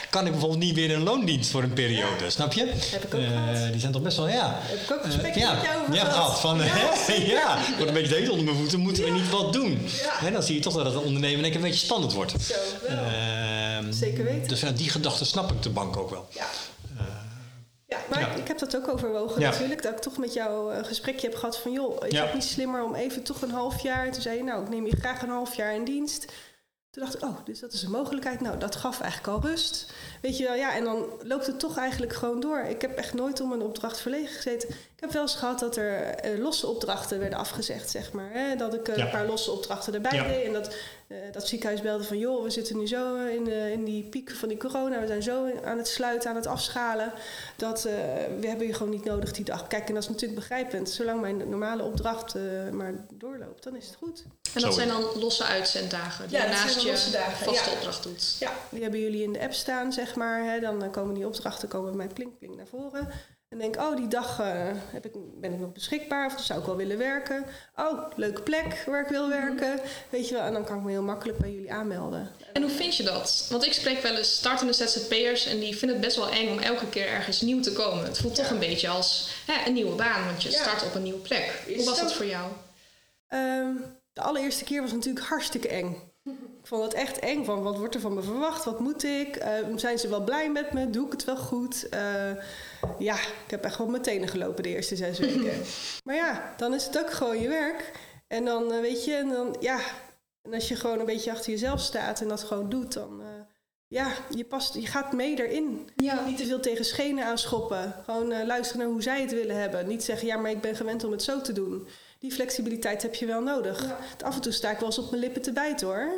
[0.10, 2.30] Kan ik bijvoorbeeld niet weer in een loondienst voor een periode?
[2.30, 2.66] Snap je?
[2.92, 3.72] Heb ik ook Eh.
[3.72, 4.60] Die zijn toch best wel, ja.
[4.62, 6.40] Heb ik ook Eh, gesprekken ja, met jou over ja, gehad.
[6.40, 6.58] Van,
[7.26, 8.80] Ja, ik word een beetje de heet onder mijn voeten.
[8.80, 9.72] Moeten we niet wat doen?
[10.02, 10.14] Ja.
[10.26, 12.32] Hè, dan zie je toch dat het ondernemen een beetje spannend wordt.
[12.42, 12.54] Zo,
[12.88, 12.98] wel.
[12.98, 14.48] Ehm, Zeker weten.
[14.48, 16.28] Dus ja, die gedachte snap ik de bank ook wel.
[16.34, 16.46] Ja.
[18.36, 19.82] Ik heb dat ook overwogen natuurlijk.
[19.82, 21.72] Dat ik toch met jou een gesprekje heb gehad van...
[21.72, 24.12] joh, is het niet slimmer om even toch een half jaar...
[24.12, 26.26] Toen zei je, nou, ik neem je graag een half jaar in dienst.
[26.92, 28.42] Toen dacht ik, oh, dus dat is een mogelijkheid.
[28.42, 29.92] Nou, dat gaf eigenlijk al rust.
[30.22, 32.60] Weet je wel, ja, en dan loopt het toch eigenlijk gewoon door.
[32.60, 34.70] Ik heb echt nooit om een opdracht verlegen gezeten.
[34.70, 38.30] Ik heb wel eens gehad dat er eh, losse opdrachten werden afgezegd, zeg maar.
[38.32, 38.56] Hè?
[38.56, 39.06] Dat ik eh, Ja.
[39.06, 40.28] een paar losse opdrachten erbij Ja.
[40.28, 40.46] deed.
[40.46, 40.74] En dat eh,
[41.32, 44.50] dat ziekenhuis belde van joh, we zitten nu zo in, de, in die piek van
[44.50, 47.14] die corona, we zijn zo aan het sluiten, aan het afschalen,
[47.56, 47.94] dat eh,
[48.40, 49.68] we hebben je gewoon niet nodig die dag.
[49.68, 50.90] Kijk, en dat is natuurlijk begrijpend.
[50.90, 54.24] Zolang mijn normale opdracht uh, maar doorloopt, dan is het goed.
[54.54, 57.76] En dat zijn dan losse uitzenddagen die Ja, naast je dagen, vaste ja.
[57.76, 58.36] opdracht doet.
[58.40, 60.44] Ja, die hebben jullie in de app staan, zeg maar.
[60.44, 60.60] Hè.
[60.60, 63.10] Dan eh, komen die opdrachten komen bij mij plink, plink naar voren.
[63.54, 64.48] En denk, oh, die dag eh,
[64.92, 67.46] heb ik, ben ik nog beschikbaar of zou ik wel willen werken.
[67.76, 69.80] Oh, leuke plek waar ik wil werken.
[70.10, 72.32] Weet je wel, en dan kan ik me heel makkelijk bij jullie aanmelden.
[72.54, 73.48] En hoe vind je dat?
[73.50, 76.60] Want ik spreek wel eens startende ZZP'ers en die vinden het best wel eng om
[76.60, 78.04] elke keer ergens nieuw te komen.
[78.06, 80.62] Het voelt toch een beetje als hè, een nieuwe baan, want je Ja.
[80.62, 81.62] start op een nieuwe plek.
[81.66, 82.52] Is Hoe was dat voor jou?
[83.28, 83.72] Ehm,
[84.14, 86.12] de allereerste keer was natuurlijk hartstikke eng.
[86.64, 89.36] Ik vond het echt eng van wat wordt er van me verwacht, wat moet ik,
[89.36, 91.90] Ehm, zijn ze wel blij met me, doe ik het wel goed.
[91.90, 92.32] Eh,
[93.00, 95.62] ja, ik heb echt wel mijn tenen gelopen de eerste zes weken.
[96.04, 97.92] maar ja, dan is het ook gewoon je werk.
[98.28, 99.80] En dan eh, weet je, en dan ja,
[100.42, 103.28] en als je gewoon een beetje achter jezelf staat en dat gewoon doet, dan eh,
[103.88, 105.90] ja, je, past, je gaat mee erin.
[105.96, 106.26] Ja.
[106.26, 107.96] Niet te veel tegen schenen aanschoppen.
[108.06, 109.88] Gewoon eh, luisteren naar hoe zij het willen hebben.
[109.88, 111.88] Niet zeggen, ja, maar ik ben gewend om het zo te doen.
[112.20, 113.86] Die flexibiliteit heb je wel nodig.
[114.24, 116.14] Af en toe sta ik wel eens op mijn lippen te bijten hoor.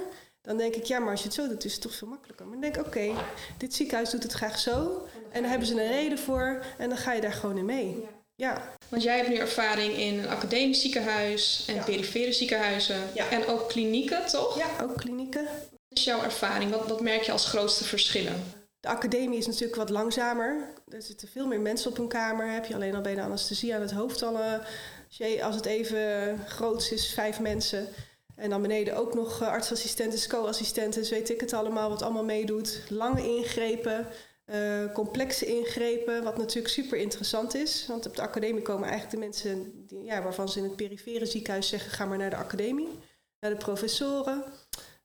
[0.46, 2.46] Dan denk ik, ja, maar als je het zo doet, is het toch veel makkelijker.
[2.46, 3.14] Maar dan denk ik, oké,
[3.58, 5.08] dit ziekenhuis doet het graag zo.
[5.32, 6.64] En daar hebben ze een reden voor.
[6.78, 8.06] En dan ga je daar gewoon in mee.
[8.36, 11.84] Ja, Want jij hebt nu ervaring in een academisch ziekenhuis en Ja.
[11.84, 13.30] perifere ziekenhuzen Ja.
[13.30, 14.58] en ook klinieken, toch?
[14.58, 15.44] ja ook klinieken.
[15.44, 16.72] Wat is jouw ervaring?
[16.72, 18.44] Wat, wat merk je als grootste verschillen?
[18.80, 20.68] De academie is natuurlijk wat langzamer.
[20.88, 22.52] Er zitten veel meer mensen op een kamer.
[22.52, 24.40] Heb je alleen al bij de anesthesie aan het hoofd al...
[24.40, 27.88] eh, als het even groot is, vijf mensen.
[28.36, 32.24] En dan beneden ook nog eh, artsassistenten, co-assistenten, dus weet ik het allemaal, wat allemaal
[32.24, 32.84] meedoet.
[32.90, 34.08] Lange ingrepen,
[34.46, 37.86] eh, complexe ingrepen, wat natuurlijk super interessant is.
[37.88, 41.26] Want op de academie komen eigenlijk de mensen die, ja, waarvan ze in het perifere
[41.26, 43.00] ziekenhuis zeggen: ga maar naar de academie,
[43.40, 44.44] naar de professoren.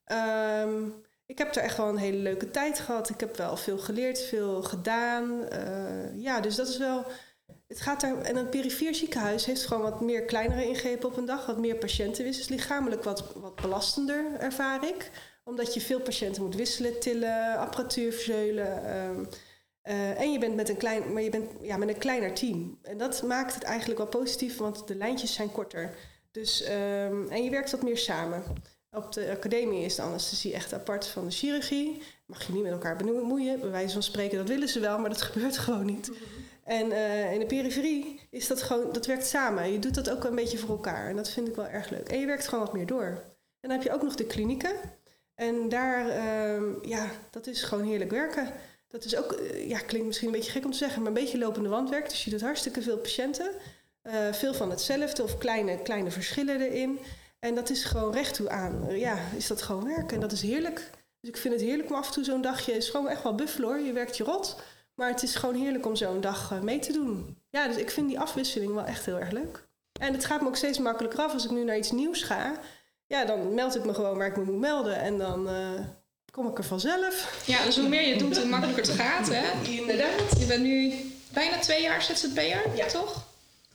[0.04, 0.88] Ehm,
[1.26, 3.08] ik heb er echt wel een hele leuke tijd gehad.
[3.08, 5.48] Ik heb wel veel geleerd, veel gedaan.
[5.48, 7.06] Eh, ja, dus dat is wel.
[7.70, 11.24] Het gaat daar, en een perifere ziekenhuis heeft gewoon wat meer kleinere ingrepen op een
[11.24, 12.48] dag, wat meer patiënten wisselen.
[12.48, 15.10] Dus lichamelijk wat, wat belastender, ervaar ik.
[15.44, 18.84] Omdat je veel patiënten moet wisselen, tillen, apparatuur verzeulen.
[18.84, 19.24] ehm,
[19.82, 22.78] eh, en je bent met een, klein, maar je bent, ja, met een kleiner team.
[22.82, 25.94] En dat maakt het eigenlijk wel positief, want de lijntjes zijn korter.
[26.30, 28.42] Dus, ehm, en je werkt wat meer samen.
[28.90, 32.02] Op de academie is de anesthesie echt apart van de chirurgie.
[32.26, 33.60] Mag je niet met elkaar bemoeien.
[33.60, 36.10] Bij wijze van spreken, dat willen ze wel, maar dat gebeurt gewoon niet.
[36.70, 39.72] En eh, in de periferie is dat gewoon, dat werkt samen.
[39.72, 41.08] Je doet dat ook een beetje voor elkaar.
[41.08, 42.08] En dat vind ik wel erg leuk.
[42.08, 43.06] En je werkt gewoon wat meer door.
[43.60, 44.72] En dan heb je ook nog de klinieken.
[45.34, 48.52] En daar, ehm, ja, dat is gewoon heerlijk werken.
[48.88, 51.22] Dat is ook, eh, ja, klinkt misschien een beetje gek om te zeggen, maar een
[51.22, 52.08] beetje lopende wandwerk.
[52.08, 53.50] Dus je doet hartstikke veel patiënten.
[54.02, 56.98] Eh, veel van hetzelfde of kleine, kleine verschillen erin.
[57.38, 58.98] En dat is gewoon recht toe aan.
[58.98, 60.14] Ja, is dat gewoon werken.
[60.14, 60.90] En dat is heerlijk.
[61.20, 62.72] Dus ik vind het heerlijk om af en toe zo'n dagje...
[62.72, 63.78] is gewoon echt wel buffel hoor.
[63.78, 64.56] Je werkt je rot.
[65.00, 67.38] Maar het is gewoon heerlijk om zo'n dag eh, mee te doen.
[67.50, 69.68] Ja, dus ik vind die afwisseling wel echt heel erg leuk.
[70.00, 72.60] En het gaat me ook steeds makkelijker af als ik nu naar iets nieuws ga.
[73.06, 75.00] Ja, dan meld ik me gewoon waar ik me moet melden.
[75.00, 75.80] En dan eh,
[76.32, 77.42] kom ik er vanzelf.
[77.46, 79.28] Ja, dus hoe meer je doet, hoe makkelijker het gaat.
[79.28, 79.70] Hè?
[79.70, 80.38] Inderdaad.
[80.38, 80.94] Je bent nu
[81.32, 82.86] bijna twee jaar ZZP'er, Ja.
[82.86, 83.26] toch?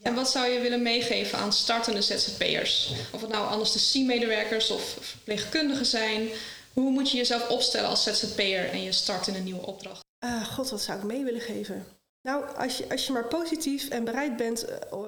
[0.02, 2.94] En wat zou je willen meegeven aan startende ZZP'ers?
[3.12, 6.28] Of het nou anesthesiemedewerkers of verpleegkundigen zijn.
[6.74, 10.04] Hoe moet je jezelf opstellen als ZZP'er en je start in een nieuwe opdracht?
[10.19, 11.86] Ah, God, wat zou ik mee willen geven?
[12.21, 14.99] Nou, als je, als je maar positief en bereid bent, eh,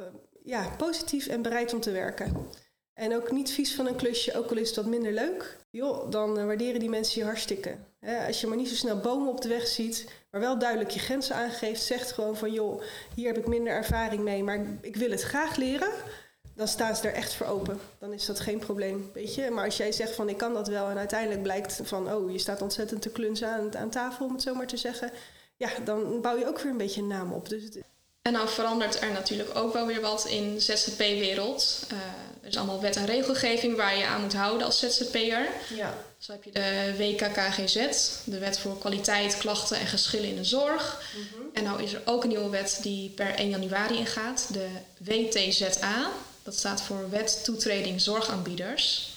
[0.43, 2.48] ja, positief en bereid om te werken.
[2.93, 5.58] En ook niet vies van een klusje, ook al is wat minder leuk.
[5.70, 7.76] Joh, dan eh, waarderen die mensen je hartstikke.
[8.28, 11.00] Als je maar niet zo snel bomen op de weg ziet, maar wel duidelijk je
[11.00, 11.84] grenzen aangeeft.
[11.84, 12.82] Zegt gewoon van, joh,
[13.15, 15.89] hier heb ik minder ervaring mee, maar ik wil het graag leren.
[16.58, 17.80] Dan staan ze er echt voor open.
[18.00, 19.50] Dan is dat geen probleem, weet je.
[19.50, 22.38] Maar als jij zegt van, ik kan dat wel en uiteindelijk blijkt van, oh, je
[22.38, 25.12] staat ontzettend te klunzen aan, aan tafel, om het zo maar te zeggen.
[25.58, 27.50] Ja, dan bouw je ook weer een beetje een naam op.
[27.50, 27.80] Dus het,
[28.22, 31.86] En nou verandert er natuurlijk ook wel weer wat in ZZP-wereld.
[31.88, 31.98] Eh,
[32.41, 35.48] er is allemaal wet en regelgeving waar je aan moet houden als ZZP'er.
[35.76, 35.98] ja.
[36.17, 41.02] Zo heb je de WKKGZ, de Wet voor Kwaliteit, Klachten en Geschillen in de Zorg.
[41.54, 44.67] En nou is er ook een nieuwe wet die per 1 januari ingaat, de
[44.98, 46.12] WTZA.
[46.48, 49.14] Dat staat voor Wet Toetreding Zorgaanbieders.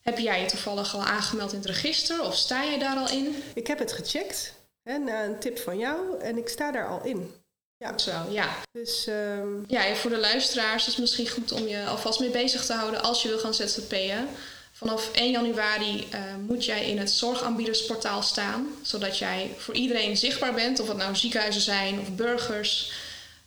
[0.00, 3.42] Heb jij je toevallig al aangemeld in het register of sta je daar al in?
[3.54, 7.00] Ik heb het gecheckt, hè, na een tip van jou, en ik sta daar al
[7.04, 7.34] in.
[7.76, 8.56] Ja, Zo, ja.
[8.72, 12.30] dus ehm, Ja, en voor de luisteraars is het misschien goed om je alvast mee
[12.30, 14.28] bezig te houden als je wil gaan ZZP'en.
[14.72, 20.54] Vanaf 1 januari eh, moet jij in het zorgaanbiedersportaal staan, zodat jij voor iedereen zichtbaar
[20.54, 22.92] bent, of het nou ziekenhuizen zijn of burgers.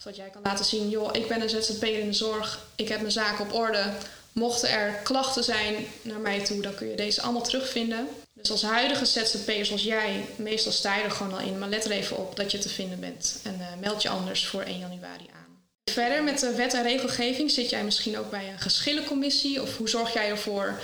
[0.03, 2.99] Zodat jij kan laten zien, joh, ik ben een ZZP'er in de zorg, ik heb
[2.99, 3.93] mijn zaken op orde.
[4.31, 8.07] Mochten er klachten zijn naar mij toe, dan kun je deze allemaal terugvinden.
[8.33, 11.59] Dus als huidige ZZP'er zoals jij, meestal sta je er gewoon al in.
[11.59, 13.39] Maar let er even op dat je te vinden bent.
[13.43, 15.61] En uh, meld je anders voor 1 januari aan.
[15.91, 19.61] Verder met de wet en regelgeving zit jij misschien ook bij een geschillencommissie.
[19.61, 20.81] Of hoe zorg jij ervoor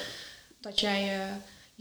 [0.61, 1.23] dat jij uh,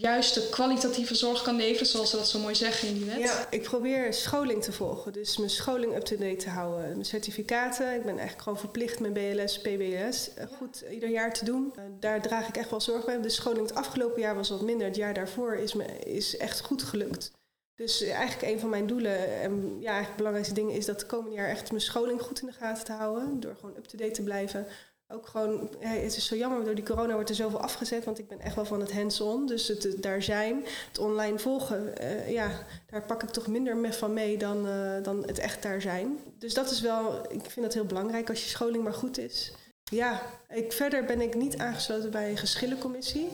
[0.01, 3.19] juist de kwalitatieve zorg kan leveren, zoals ze dat zo mooi zeggen in die wet?
[3.19, 5.13] Ja, ik probeer scholing te volgen.
[5.13, 6.89] Dus mijn scholing up-to-date te houden.
[6.89, 7.95] Mijn certificaten.
[7.95, 11.73] Ik ben eigenlijk gewoon verplicht mijn BLS, PBS uh, goed ieder jaar te doen.
[11.77, 13.21] Uh, daar draag ik echt wel zorg bij.
[13.21, 14.87] De scholing het afgelopen jaar was wat minder.
[14.87, 17.31] Het jaar daarvoor is, me, is echt goed gelukt.
[17.75, 21.37] Dus eigenlijk een van mijn doelen en ja, eigenlijk belangrijkste dingen is dat het komende
[21.37, 23.41] jaar echt mijn scholing goed in de gaten te houden.
[23.41, 24.67] Door gewoon up-to-date te blijven.
[25.11, 28.29] Ook gewoon, het is zo jammer, door die corona wordt er zoveel afgezet, want ik
[28.29, 29.47] ben echt wel van het hands-on.
[29.47, 32.51] Dus het, daar zijn, het online volgen, uh, ja,
[32.87, 36.18] daar pak ik toch minder van mee dan, uh, dan het echt daar zijn.
[36.38, 39.53] Dus dat is wel, ik vind dat heel belangrijk als je scholing maar goed is.
[39.83, 43.29] Ja, ik, verder ben ik niet aangesloten bij een geschillencommissie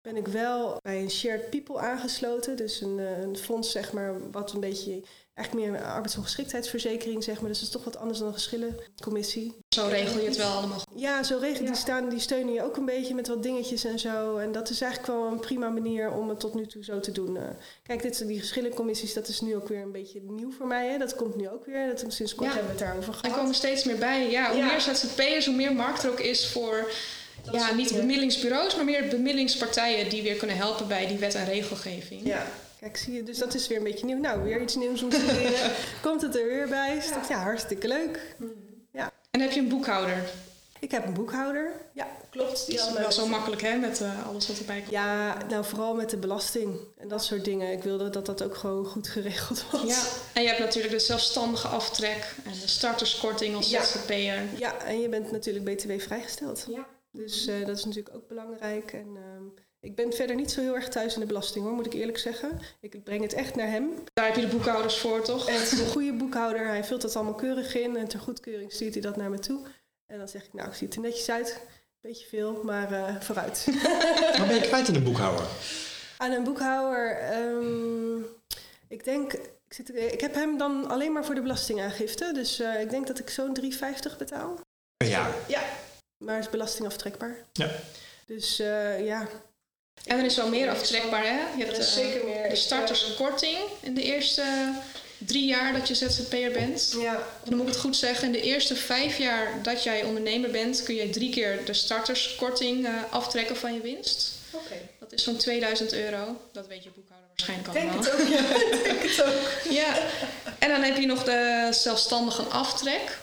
[0.00, 2.56] ben ik wel bij een Shared People aangesloten.
[2.56, 5.02] Dus een, een fonds, zeg maar, wat een beetje
[5.38, 7.48] eigenlijk meer een arbeidsongeschiktheidsverzekering, zeg maar.
[7.48, 9.56] Dus dat is toch wat anders dan een geschillencommissie.
[9.68, 11.70] Zo regel je het wel allemaal Ja, zo regel ja.
[11.70, 14.36] die staan, die steunen je ook een beetje met wat dingetjes en zo.
[14.36, 17.12] En dat is eigenlijk wel een prima manier om het tot nu toe zo te
[17.12, 17.38] doen.
[17.82, 20.88] Kijk, dit, die geschillencommissies, dat is nu ook weer een beetje nieuw voor mij.
[20.88, 20.98] Hè.
[20.98, 21.86] Dat komt nu ook weer.
[21.86, 22.56] Dat, sinds kort ja.
[22.56, 23.30] hebben we het daarover gehad.
[23.30, 24.30] Er komen steeds meer bij.
[24.30, 24.66] Ja, hoe Ja.
[24.66, 26.90] meer ZZP'ers, hoe meer markt er ook is voor
[27.52, 32.26] ja, niet bemiddelingsbureaus, maar meer bemiddelingspartijen die weer kunnen helpen bij die wet en regelgeving.
[32.26, 32.46] Ja.
[32.80, 34.18] Kijk, zie je, dus dat is weer een beetje nieuw.
[34.18, 35.72] Nou, weer iets nieuws om te leren.
[36.02, 36.96] Komt het er weer bij?
[36.96, 38.36] Is dat, ja, hartstikke leuk.
[39.38, 40.30] En heb je een boekhouder?
[40.80, 41.72] Ik heb een boekhouder.
[41.92, 42.66] Ja, klopt.
[42.66, 44.90] Die Dat is wel zo makkelijk hè, met eh, alles wat erbij komt.
[44.90, 47.72] Ja, nou vooral met de belasting en dat soort dingen.
[47.72, 49.82] Ik wilde dat dat ook gewoon goed geregeld was.
[49.82, 50.02] Ja.
[50.34, 53.84] En je hebt natuurlijk de zelfstandige aftrek en de starterskorting als Ja.
[53.84, 54.42] ZZP'er.
[54.58, 56.66] Ja, en je bent natuurlijk BTW vrijgesteld.
[56.68, 56.86] Ja.
[57.12, 58.92] Dus eh, dat is natuurlijk ook belangrijk.
[58.92, 59.44] En ehm,
[59.80, 62.18] ik ben verder niet zo heel erg thuis in de belasting hoor, moet ik eerlijk
[62.18, 62.60] zeggen.
[62.80, 63.90] Ik breng het echt naar hem.
[64.14, 65.48] Daar heb je de boekhouders voor, toch?
[65.48, 66.66] En het is een goede boekhouder.
[66.66, 67.96] Hij vult dat allemaal keurig in.
[67.96, 69.60] En ter goedkeuring stuurt hij dat naar me toe.
[70.06, 71.60] En dan zeg ik, nou, ziet er netjes uit.
[72.00, 73.64] Beetje veel, maar eh, vooruit.
[74.38, 75.46] Wat ben je kwijt in de boekhouder?
[76.16, 78.18] Aan een boekhouder, ehm,
[78.88, 82.32] ik denk, ik, zit, ik heb hem dan alleen maar voor de belastingaangifte.
[82.32, 84.60] Dus eh, ik denk dat ik zo'n 3,50 betaal.
[84.96, 85.34] Per jaar.
[85.48, 85.62] Ja.
[86.24, 87.36] Maar is belastingaftrekbaar.
[87.52, 87.70] Ja.
[88.26, 89.28] Dus eh, ja.
[90.06, 91.38] En er is wel meer aftrekbaar, hè?
[91.56, 92.48] Je hebt Er is eh, zeker meer.
[92.48, 94.42] de starterskorting in de eerste
[95.18, 96.94] drie jaar dat je ZZP'er bent.
[97.00, 100.50] Ja, Dan moet ik het goed zeggen, in de eerste vijf jaar dat jij ondernemer
[100.50, 104.30] bent, kun je drie keer de starterskorting eh, aftrekken van je winst.
[104.50, 104.74] oké.
[105.00, 106.40] Dat is zo'n 2000 euro.
[106.52, 108.12] Dat weet je boekhouder waarschijnlijk Ik denk allemaal.
[108.12, 108.76] het ook, ja.
[108.76, 109.72] Ik denk het ook.
[109.72, 109.98] Ja,
[110.58, 113.18] en dan heb je nog de zelfstandige aftrek.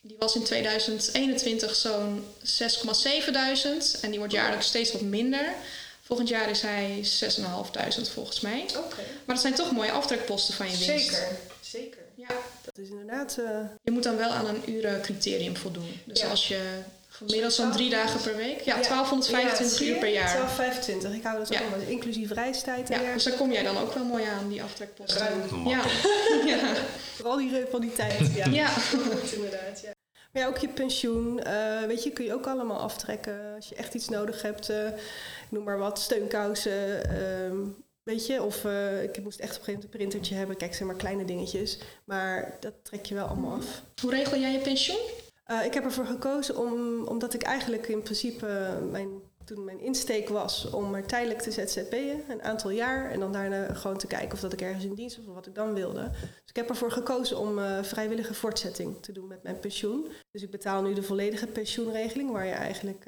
[0.00, 2.24] Die was in 2021 zo'n
[3.24, 3.98] 6,7 duizend.
[4.02, 5.44] En die wordt jaarlijks steeds wat minder.
[6.06, 7.04] Volgend jaar is hij
[7.38, 8.62] 6.500 volgens mij.
[8.76, 8.96] Oké.
[9.24, 11.04] Maar dat zijn toch mooie aftrekposten van je winst.
[11.06, 11.28] Zeker,
[11.60, 12.00] zeker.
[12.14, 12.26] Ja.
[12.64, 13.36] Dat is inderdaad...
[13.38, 16.00] eh, Je moet dan wel aan een urencriterium voldoen.
[16.04, 16.28] Dus Ja.
[16.28, 16.60] als je
[17.08, 18.60] gemiddeld zo'n drie dagen per week...
[18.60, 20.32] Ja, 1225 ja, uur per jaar.
[20.32, 21.60] 1225, ik hou dat Ja.
[21.60, 21.88] ook allemaal.
[21.88, 25.18] Inclusief reistijd en Ja, dus daar kom jij dan ook wel mooi aan, die aftrekposten.
[25.20, 25.68] Ruim.
[25.68, 25.82] Ja.
[26.52, 26.74] ja.
[27.14, 28.34] Vooral die van die tijd.
[28.34, 28.68] Ja, ja.
[28.90, 29.80] Goed, inderdaad.
[29.82, 29.90] Ja.
[30.32, 33.40] Maar ja, ook je pensioen, eh, weet je, kun je ook allemaal aftrekken.
[33.56, 34.76] Als je echt iets nodig hebt, eh,
[35.50, 37.56] noem maar wat, steunkousen, ehm,
[38.06, 38.42] weet je.
[38.42, 40.56] Of eh, ik moest echt op een gegeven moment een printertje hebben.
[40.56, 41.78] Kijk, zeg maar kleine dingetjes.
[42.04, 43.82] Maar dat trek je wel allemaal af.
[44.00, 45.00] Hoe regel jij je pensioen?
[45.44, 49.08] Eh, ik heb ervoor gekozen om, omdat ik eigenlijk in principe eh, mijn,
[49.44, 53.10] toen mijn insteek was om maar tijdelijk te ZZP'en, een aantal jaar.
[53.10, 55.46] En dan daarna gewoon te kijken of dat ik ergens in dienst was of wat
[55.46, 56.10] ik dan wilde.
[56.20, 60.06] Dus ik heb ervoor gekozen om vrijwillige voortzetting te doen met mijn pensioen.
[60.30, 63.06] Dus ik betaal nu de volledige pensioenregeling, waar je eigenlijk,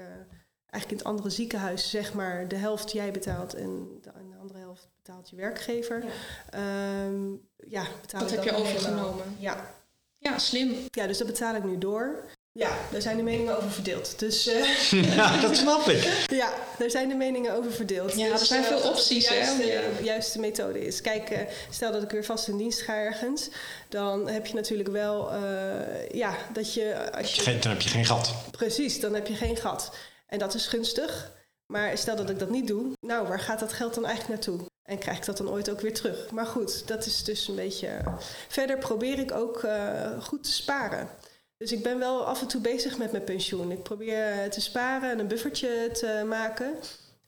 [0.70, 4.36] eigenlijk in het andere ziekenhuis zeg maar de helft jij betaalt en de, en de
[4.40, 6.04] andere helft betaalt je werkgever.
[6.50, 7.26] Ehm,
[7.68, 9.36] ja, betaal Dat ik heb je overgenomen.
[9.38, 9.74] Ja,
[10.18, 10.74] Ja, slim.
[10.90, 12.24] ja, dus dat betaal ik nu door.
[12.52, 14.18] Ja, daar zijn de meningen over verdeeld.
[14.18, 16.24] Dus eh, Ja, dat snap ik.
[16.30, 18.14] ja, daar zijn de meningen over verdeeld.
[18.16, 21.00] Ja, dus, er zijn eh, veel opties, de hè, je- de juiste methode is.
[21.00, 23.48] Kijk, eh, stel dat ik weer vast in dienst ga ergens,
[23.88, 28.04] dan heb je natuurlijk wel, eh, ja, dat je als je Dan heb je geen
[28.04, 28.34] gat.
[28.50, 29.90] Precies, dan heb je geen gat.
[30.28, 31.36] En dat is gunstig.
[31.66, 34.66] Maar stel dat ik dat niet doe, nou, waar gaat dat geld dan eigenlijk naartoe?
[34.82, 36.30] En krijg ik dat dan ooit ook weer terug?
[36.30, 38.00] Maar goed, dat is dus een beetje.
[38.48, 41.08] Verder probeer ik ook eh, goed te sparen.
[41.56, 43.70] Dus ik ben wel af en toe bezig met mijn pensioen.
[43.70, 46.74] Ik probeer eh, te sparen en een buffertje te maken.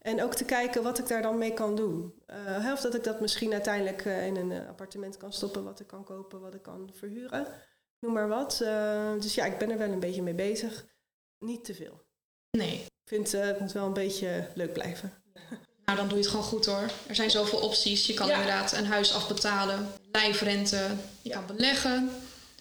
[0.01, 2.15] En ook te kijken wat ik daar dan mee kan doen.
[2.27, 5.81] Eh of dat ik dat misschien uiteindelijk eh, in een eh, appartement kan stoppen, wat
[5.81, 7.47] ik kan kopen, wat ik kan verhuren.
[7.99, 8.61] Noem maar wat.
[8.61, 10.87] Eh, dus ja, ik ben er wel een beetje mee bezig.
[11.39, 12.01] Niet te veel.
[12.51, 12.87] Nee.
[13.05, 15.13] vind eh, het moet wel een beetje leuk blijven.
[15.85, 16.91] Nou, dan doe je het gewoon goed hoor.
[17.07, 18.07] Er zijn zoveel opties.
[18.07, 18.33] Je kan Ja.
[18.33, 20.87] inderdaad een huis afbetalen, lijfrente,
[21.23, 22.11] je kan beleggen.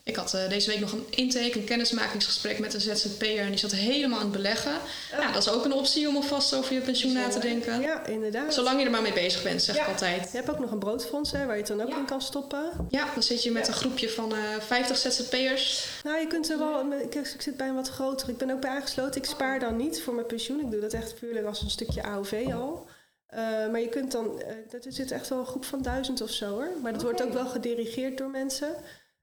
[0.10, 3.58] Ik had eh, deze week nog een intake, een kennismakingsgesprek met een ZZP'er en die
[3.58, 4.72] zat helemaal aan het beleggen.
[5.12, 7.82] Ja, dat is ook een optie om alvast over je pensioen na te denken.
[7.82, 8.54] Ja, inderdaad.
[8.54, 9.82] Zolang je er maar mee bezig bent, zeg Ja.
[9.82, 10.30] ik altijd.
[10.32, 11.98] Je hebt ook nog een broodfonds hè, waar je het dan ook Ja.
[11.98, 12.72] in kan stoppen.
[12.90, 15.88] Ja, dan zit je met een groepje van eh 50 ZZP'ers.
[16.04, 16.92] Nou, je kunt er wel.
[16.94, 18.30] Ik, ik zit bij een wat groter.
[18.30, 19.22] Ik ben ook bij aangesloten.
[19.22, 20.60] Ik spaar dan niet voor mijn pensioen.
[20.60, 22.88] Ik doe dat echt puur als een stukje AOV al.
[23.28, 23.40] Eh,
[23.72, 24.42] maar je kunt dan.
[24.72, 26.70] dat er zit echt wel een groep van duizend of zo hoor.
[26.84, 28.76] Maar dat wordt ook wel gedirigeerd door mensen.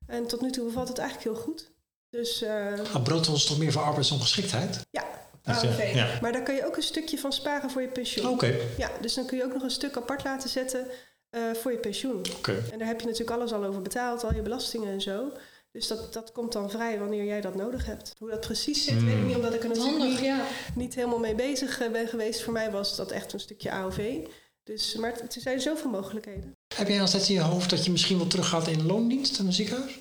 [0.06, 1.70] En tot nu toe bevalt het eigenlijk heel goed.
[2.10, 4.86] Dus eh, Maar broodfonds is toch meer voor arbeidsongeschiktheid?
[4.90, 5.04] ja,
[5.42, 5.94] AOV.
[5.94, 6.18] ja.
[6.20, 8.28] Maar daar kan je ook een stukje van sparen voor je pensioen.
[8.28, 8.56] Oké.
[8.76, 10.86] Ja, dus dan kun je ook nog een stuk apart laten zetten
[11.30, 12.24] eh, voor je pensioen.
[12.36, 12.62] Oké.
[12.72, 15.32] En daar heb je natuurlijk alles al over betaald, al je belastingen en zo.
[15.72, 18.12] Dus dat, dat komt dan vrij wanneer jij dat nodig hebt.
[18.18, 20.46] Hoe dat precies zit, weet ik niet, omdat ik er natuurlijk Handig, niet, ja.
[20.74, 22.42] niet helemaal mee bezig eh, ben geweest.
[22.42, 24.26] Voor mij was dat echt een stukje AOV.
[24.62, 26.55] Dus, maar er zijn zoveel mogelijkheden.
[26.74, 29.46] Heb jij dan steeds in je hoofd dat je misschien wel teruggaat in loondienst in
[29.46, 29.98] een ziekenhuis?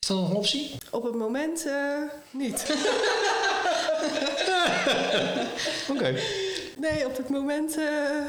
[0.00, 0.70] Is dat nog een optie?
[0.90, 2.62] Op het moment eh, niet.
[5.92, 6.14] Oké.
[6.78, 7.76] Nee, op het moment.
[7.76, 8.24] eh,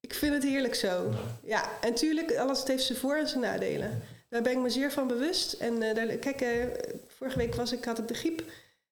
[0.00, 1.10] ik vind het heerlijk zo.
[1.44, 4.02] Ja, en tuurlijk, alles heeft zijn voor- en zijn nadelen.
[4.28, 5.52] Daar ben ik me zeer van bewust.
[5.52, 6.50] En eh, daar, kijk, eh,
[7.18, 8.42] vorige week was ik, had ik de griep.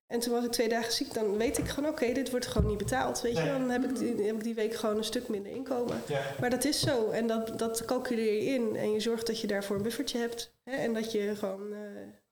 [0.07, 1.15] En toen was ik twee dagen ziek.
[1.15, 3.21] Dan weet ik gewoon, oké, dit wordt gewoon niet betaald.
[3.21, 6.03] Weet je, dan heb ik, die, heb ik die week gewoon een stuk minder inkomen.
[6.07, 6.23] Ja.
[6.41, 7.11] Maar dat is zo.
[7.11, 8.77] En dat, dat calculeer je in.
[8.77, 10.55] En je zorgt dat je daarvoor een buffertje hebt.
[10.65, 10.77] Hè?
[10.77, 11.79] En dat je gewoon, eh,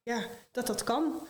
[0.02, 1.28] ja, dat dat kan.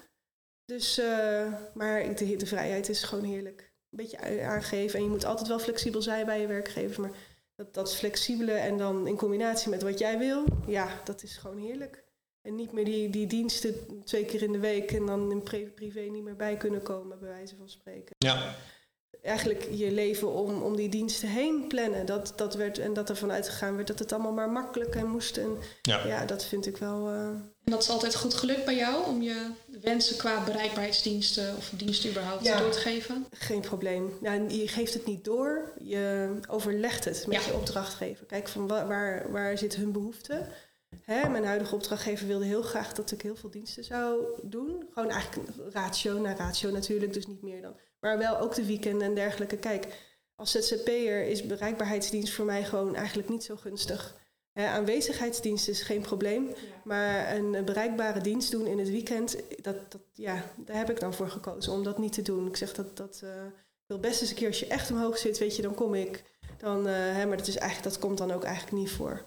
[0.64, 3.72] Dus, eh, maar de, de vrijheid is gewoon heerlijk.
[3.90, 4.98] Een beetje aangeven.
[4.98, 7.00] En je moet altijd wel flexibel zijn bij je werkgever.
[7.00, 7.12] Maar
[7.54, 11.59] dat, dat flexibele en dan in combinatie met wat jij wil, ja, dat is gewoon
[11.59, 12.04] heerlijk.
[12.44, 15.70] En niet meer die, die diensten twee keer in de week en dan in pri-
[15.74, 18.54] privé niet meer bij kunnen komen, bij wijze van spreken Ja.
[19.22, 22.07] eigenlijk je leven om, om die diensten heen plannen.
[22.07, 25.07] Dat, dat werd, en dat er vanuit gegaan werd dat het allemaal maar makkelijk en
[25.07, 25.37] moest.
[25.37, 26.07] En Ja.
[26.07, 27.09] ja, dat vind ik wel.
[27.09, 31.72] eh, En dat is altijd goed gelukt bij jou om je wensen qua bereikbaarheidsdiensten of
[31.76, 32.59] diensten überhaupt Ja.
[32.59, 33.26] door te geven?
[33.30, 34.12] geen probleem.
[34.20, 37.50] Nou, je geeft het niet door, je overlegt het met Ja.
[37.50, 38.26] je opdrachtgever.
[38.26, 40.46] Kijk van wa- waar, waar zit hun behoefte.
[41.02, 44.87] Hè, mijn huidige opdrachtgever wilde heel graag dat ik heel veel diensten zou doen.
[44.90, 47.76] Gewoon eigenlijk ratio naar ratio natuurlijk, dus niet meer dan.
[48.00, 49.57] Maar wel ook de weekenden en dergelijke.
[49.57, 49.87] Kijk,
[50.35, 54.22] als ZZP'er is bereikbaarheidsdienst voor mij gewoon eigenlijk niet zo gunstig.
[54.52, 56.48] Hè, aanwezigheidsdienst is geen probleem.
[56.85, 61.14] Maar een bereikbare dienst doen in het weekend, dat, dat, ja, daar heb ik dan
[61.14, 62.46] voor gekozen om dat niet te doen.
[62.46, 63.22] Ik zeg dat, dat
[63.85, 65.94] ik wil best eens een keer als je echt omhoog zit, weet je, dan kom
[65.94, 66.24] ik.
[66.59, 69.22] Dan, eh, hè, maar dat, is eigenlijk, dat komt dan ook eigenlijk niet voor.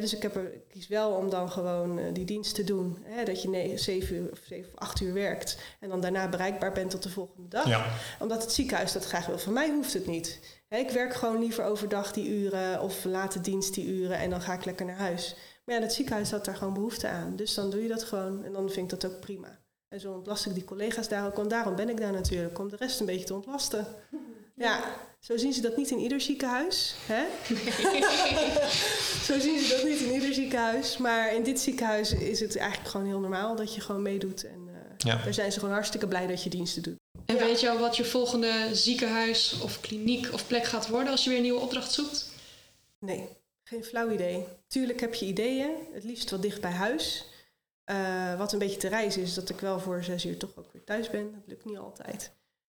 [0.00, 2.98] Dus ik, heb er, ik kies wel om dan gewoon eh, die dienst te doen.
[3.02, 6.28] Hè, dat je nee, zeven uur of zeven of acht uur werkt en dan daarna
[6.28, 7.86] bereikbaar bent tot de volgende dag Ja.
[8.18, 9.38] omdat het ziekenhuis dat graag wil.
[9.38, 10.40] Voor mij hoeft het niet.
[10.68, 14.52] Ik werk gewoon liever overdag die uren of late dienst die uren en dan ga
[14.52, 15.36] ik lekker naar huis.
[15.64, 17.36] Maar ja, het ziekenhuis had daar gewoon behoefte aan.
[17.36, 19.58] Dus dan doe je dat gewoon en dan vind ik dat ook prima.
[19.88, 21.38] En zo ontlast ik die collega's daar ook.
[21.38, 23.86] En daarom ben ik daar natuurlijk, om de rest een beetje te ontlasten.
[24.54, 26.94] Ja, zo zien ze dat niet in ieder ziekenhuis.
[27.06, 27.24] Hè?
[29.32, 30.96] zo zien ze dat niet in ieder ziekenhuis.
[30.96, 34.44] Maar in dit ziekenhuis is het eigenlijk gewoon heel normaal dat je gewoon meedoet.
[34.44, 35.16] En eh, Ja.
[35.24, 36.96] daar zijn ze gewoon hartstikke blij dat je diensten doet.
[37.26, 37.44] En Ja.
[37.44, 41.28] weet je al wat je volgende ziekenhuis of kliniek of plek gaat worden als je
[41.28, 42.28] weer een nieuwe opdracht zoekt?
[42.98, 43.28] Nee,
[43.64, 44.44] geen flauw idee.
[44.66, 47.24] Tuurlijk heb je ideeën, het liefst wat dicht bij huis.
[47.84, 50.72] Eh, wat een beetje te reizen is dat ik wel voor zes uur toch ook
[50.72, 51.32] weer thuis ben.
[51.32, 52.30] Dat lukt niet altijd.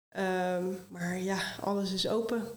[0.09, 2.47] Ehm, maar ja, alles is open.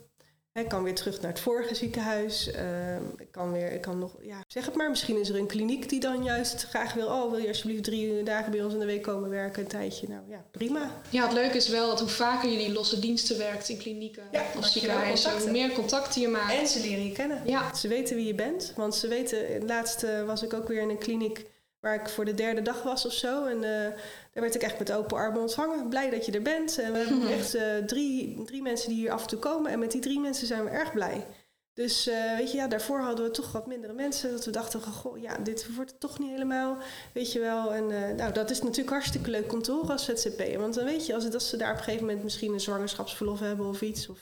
[0.54, 2.50] Ik kan weer terug naar het vorige ziekenhuis.
[2.50, 4.90] Ehm, ik kan weer, ik kan nog, ja, zeg het maar.
[4.90, 7.06] Misschien is er een kliniek die dan juist graag wil.
[7.06, 10.08] Oh, wil je alsjeblieft drie dagen bij ons in de week komen werken, een tijdje?
[10.08, 10.90] Nou ja, prima.
[11.10, 14.22] Ja, het leuke is wel dat hoe vaker je die losse diensten werkt in klinieken
[14.30, 16.52] Ja, ziekenhuizen, hoe meer contacten je maakt.
[16.52, 17.42] En ze leren je kennen.
[17.44, 19.66] Ja, Ze weten wie je bent, want ze weten.
[19.66, 21.46] Laatst eh, was ik ook weer in een kliniek
[21.82, 23.44] waar ik voor de derde dag was of zo.
[23.44, 23.98] En eh,
[24.32, 25.88] daar werd ik echt met open armen ontvangen.
[25.88, 26.78] Blij dat je er bent.
[26.78, 29.70] En we hebben echt eh, drie, drie mensen die hier af en toe komen.
[29.70, 31.26] En met die drie mensen zijn we erg blij.
[31.74, 34.30] Dus eh, weet je, ja, daarvoor hadden we toch wat mindere mensen.
[34.30, 36.76] Dat we dachten, goh, ja, dit wordt het toch niet helemaal.
[37.14, 37.72] Weet je wel.
[37.74, 40.56] En nou, dat is natuurlijk hartstikke leuk om te horen als ZZP.
[40.56, 43.40] Want dan weet je, als, dat ze daar op een gegeven moment misschien een zwangerschapsverlof
[43.40, 44.08] hebben of iets.
[44.08, 44.18] Of,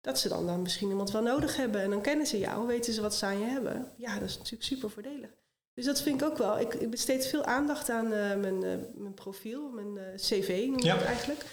[0.00, 1.80] dat ze dan, dan misschien iemand wel nodig hebben.
[1.80, 3.92] En dan kennen ze jou, weten ze wat ze aan je hebben.
[3.96, 5.30] Ja, dat is natuurlijk super voordelig.
[5.76, 6.58] Dus dat vind ik ook wel.
[6.58, 10.78] Ik, ik besteed veel aandacht aan eh, mijn, eh, mijn profiel, mijn eh, cv noem
[10.78, 10.96] je Ja.
[10.96, 11.44] het eigenlijk.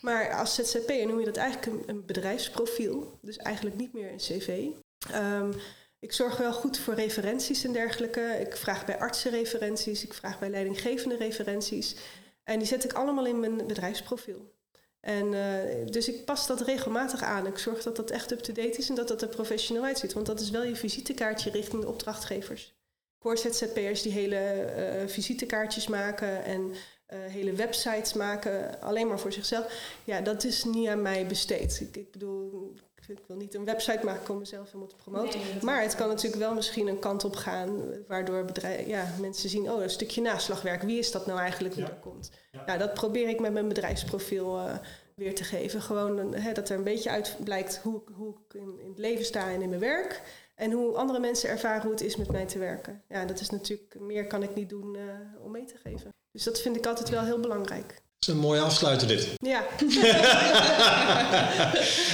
[0.00, 3.18] Maar als ZZP'er noem je dat eigenlijk een, een bedrijfsprofiel.
[3.22, 4.66] Dus eigenlijk niet meer een cv.
[5.10, 5.52] Ehm,
[5.98, 8.36] ik zorg wel goed voor referenties en dergelijke.
[8.40, 10.04] Ik vraag bij artsen referenties.
[10.04, 11.96] Ik vraag bij leidinggevende referenties.
[12.44, 14.54] En die zet ik allemaal in mijn bedrijfsprofiel.
[15.00, 17.46] En uh, dus ik pas dat regelmatig aan.
[17.46, 20.12] Ik zorg dat dat echt up-to-date is en dat dat er professioneel uitziet.
[20.12, 22.74] Want dat is wel je visitekaartje richting de opdrachtgevers.
[23.22, 26.74] Ik hoor ZZP'ers die hele uh, visitekaartjes maken en uh,
[27.08, 29.72] hele websites maken, alleen maar voor zichzelf.
[30.04, 31.80] Ja, dat is niet aan mij besteed.
[31.80, 32.74] Ik, ik bedoel,
[33.06, 35.40] ik wil niet een website maken om mezelf helemaal te promoten.
[35.40, 39.48] Nee, maar het kan natuurlijk wel misschien een kant op gaan, waardoor bedrijf, ja, mensen
[39.48, 40.82] zien, oh, een stukje naslagwerk.
[40.82, 41.90] Wie is dat nou eigenlijk wie ja.
[41.90, 42.30] er komt?
[42.50, 42.64] Ja.
[42.66, 44.74] Nou, dat probeer ik met mijn bedrijfsprofiel uh,
[45.14, 45.82] weer te geven.
[45.82, 49.24] Gewoon hè, dat er een beetje uit blijkt hoe, hoe ik in, in het leven
[49.24, 50.22] sta en in mijn werk.
[50.54, 53.02] En hoe andere mensen ervaren hoe het is met mij te werken.
[53.08, 55.02] Ja, dat is natuurlijk, meer kan ik niet doen uh,
[55.44, 56.08] om mee te geven.
[56.32, 57.88] Dus dat vind ik altijd wel heel belangrijk.
[57.88, 59.28] Dat is een mooie afsluiter dit.
[59.36, 59.64] Ja.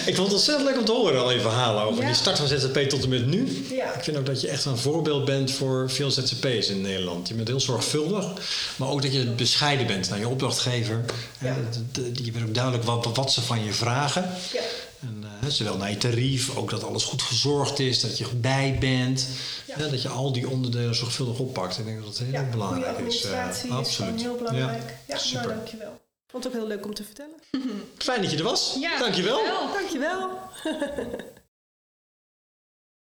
[0.06, 2.06] ik vond het ontzettend leuk om te horen, al je verhalen over Ja.
[2.06, 3.66] die start van ZZP tot en met nu.
[3.70, 3.92] Ja.
[3.94, 7.28] Ik vind ook dat je echt een voorbeeld bent voor veel ZZP'ers in Nederland.
[7.28, 8.32] Je bent heel zorgvuldig,
[8.76, 11.04] maar ook dat je bescheiden bent naar je opdrachtgever.
[11.40, 11.56] Ja.
[11.92, 14.22] De- Je bent ook duidelijk wat, wat ze van je vragen.
[14.52, 14.60] Ja.
[15.00, 18.76] En, eh, zowel naar je tarief, ook dat alles goed verzorgd is, dat je bij
[18.80, 19.26] bent.
[19.66, 19.76] Ja.
[19.88, 21.78] dat je al die onderdelen zorgvuldig oppakt.
[21.78, 23.24] Ik denk dat dat heel Ja, goede belangrijk is.
[23.24, 24.20] eh, is gewoon absoluut.
[24.22, 24.82] heel belangrijk.
[25.06, 25.42] Ja, Ja, super.
[25.46, 25.92] nou dankjewel.
[25.92, 27.36] Ik vond het ook heel leuk om te vertellen.
[27.98, 28.76] Fijn dat je er was.
[28.80, 29.40] Ja, dankjewel.
[29.72, 29.72] dankjewel.
[29.72, 30.38] Dankjewel.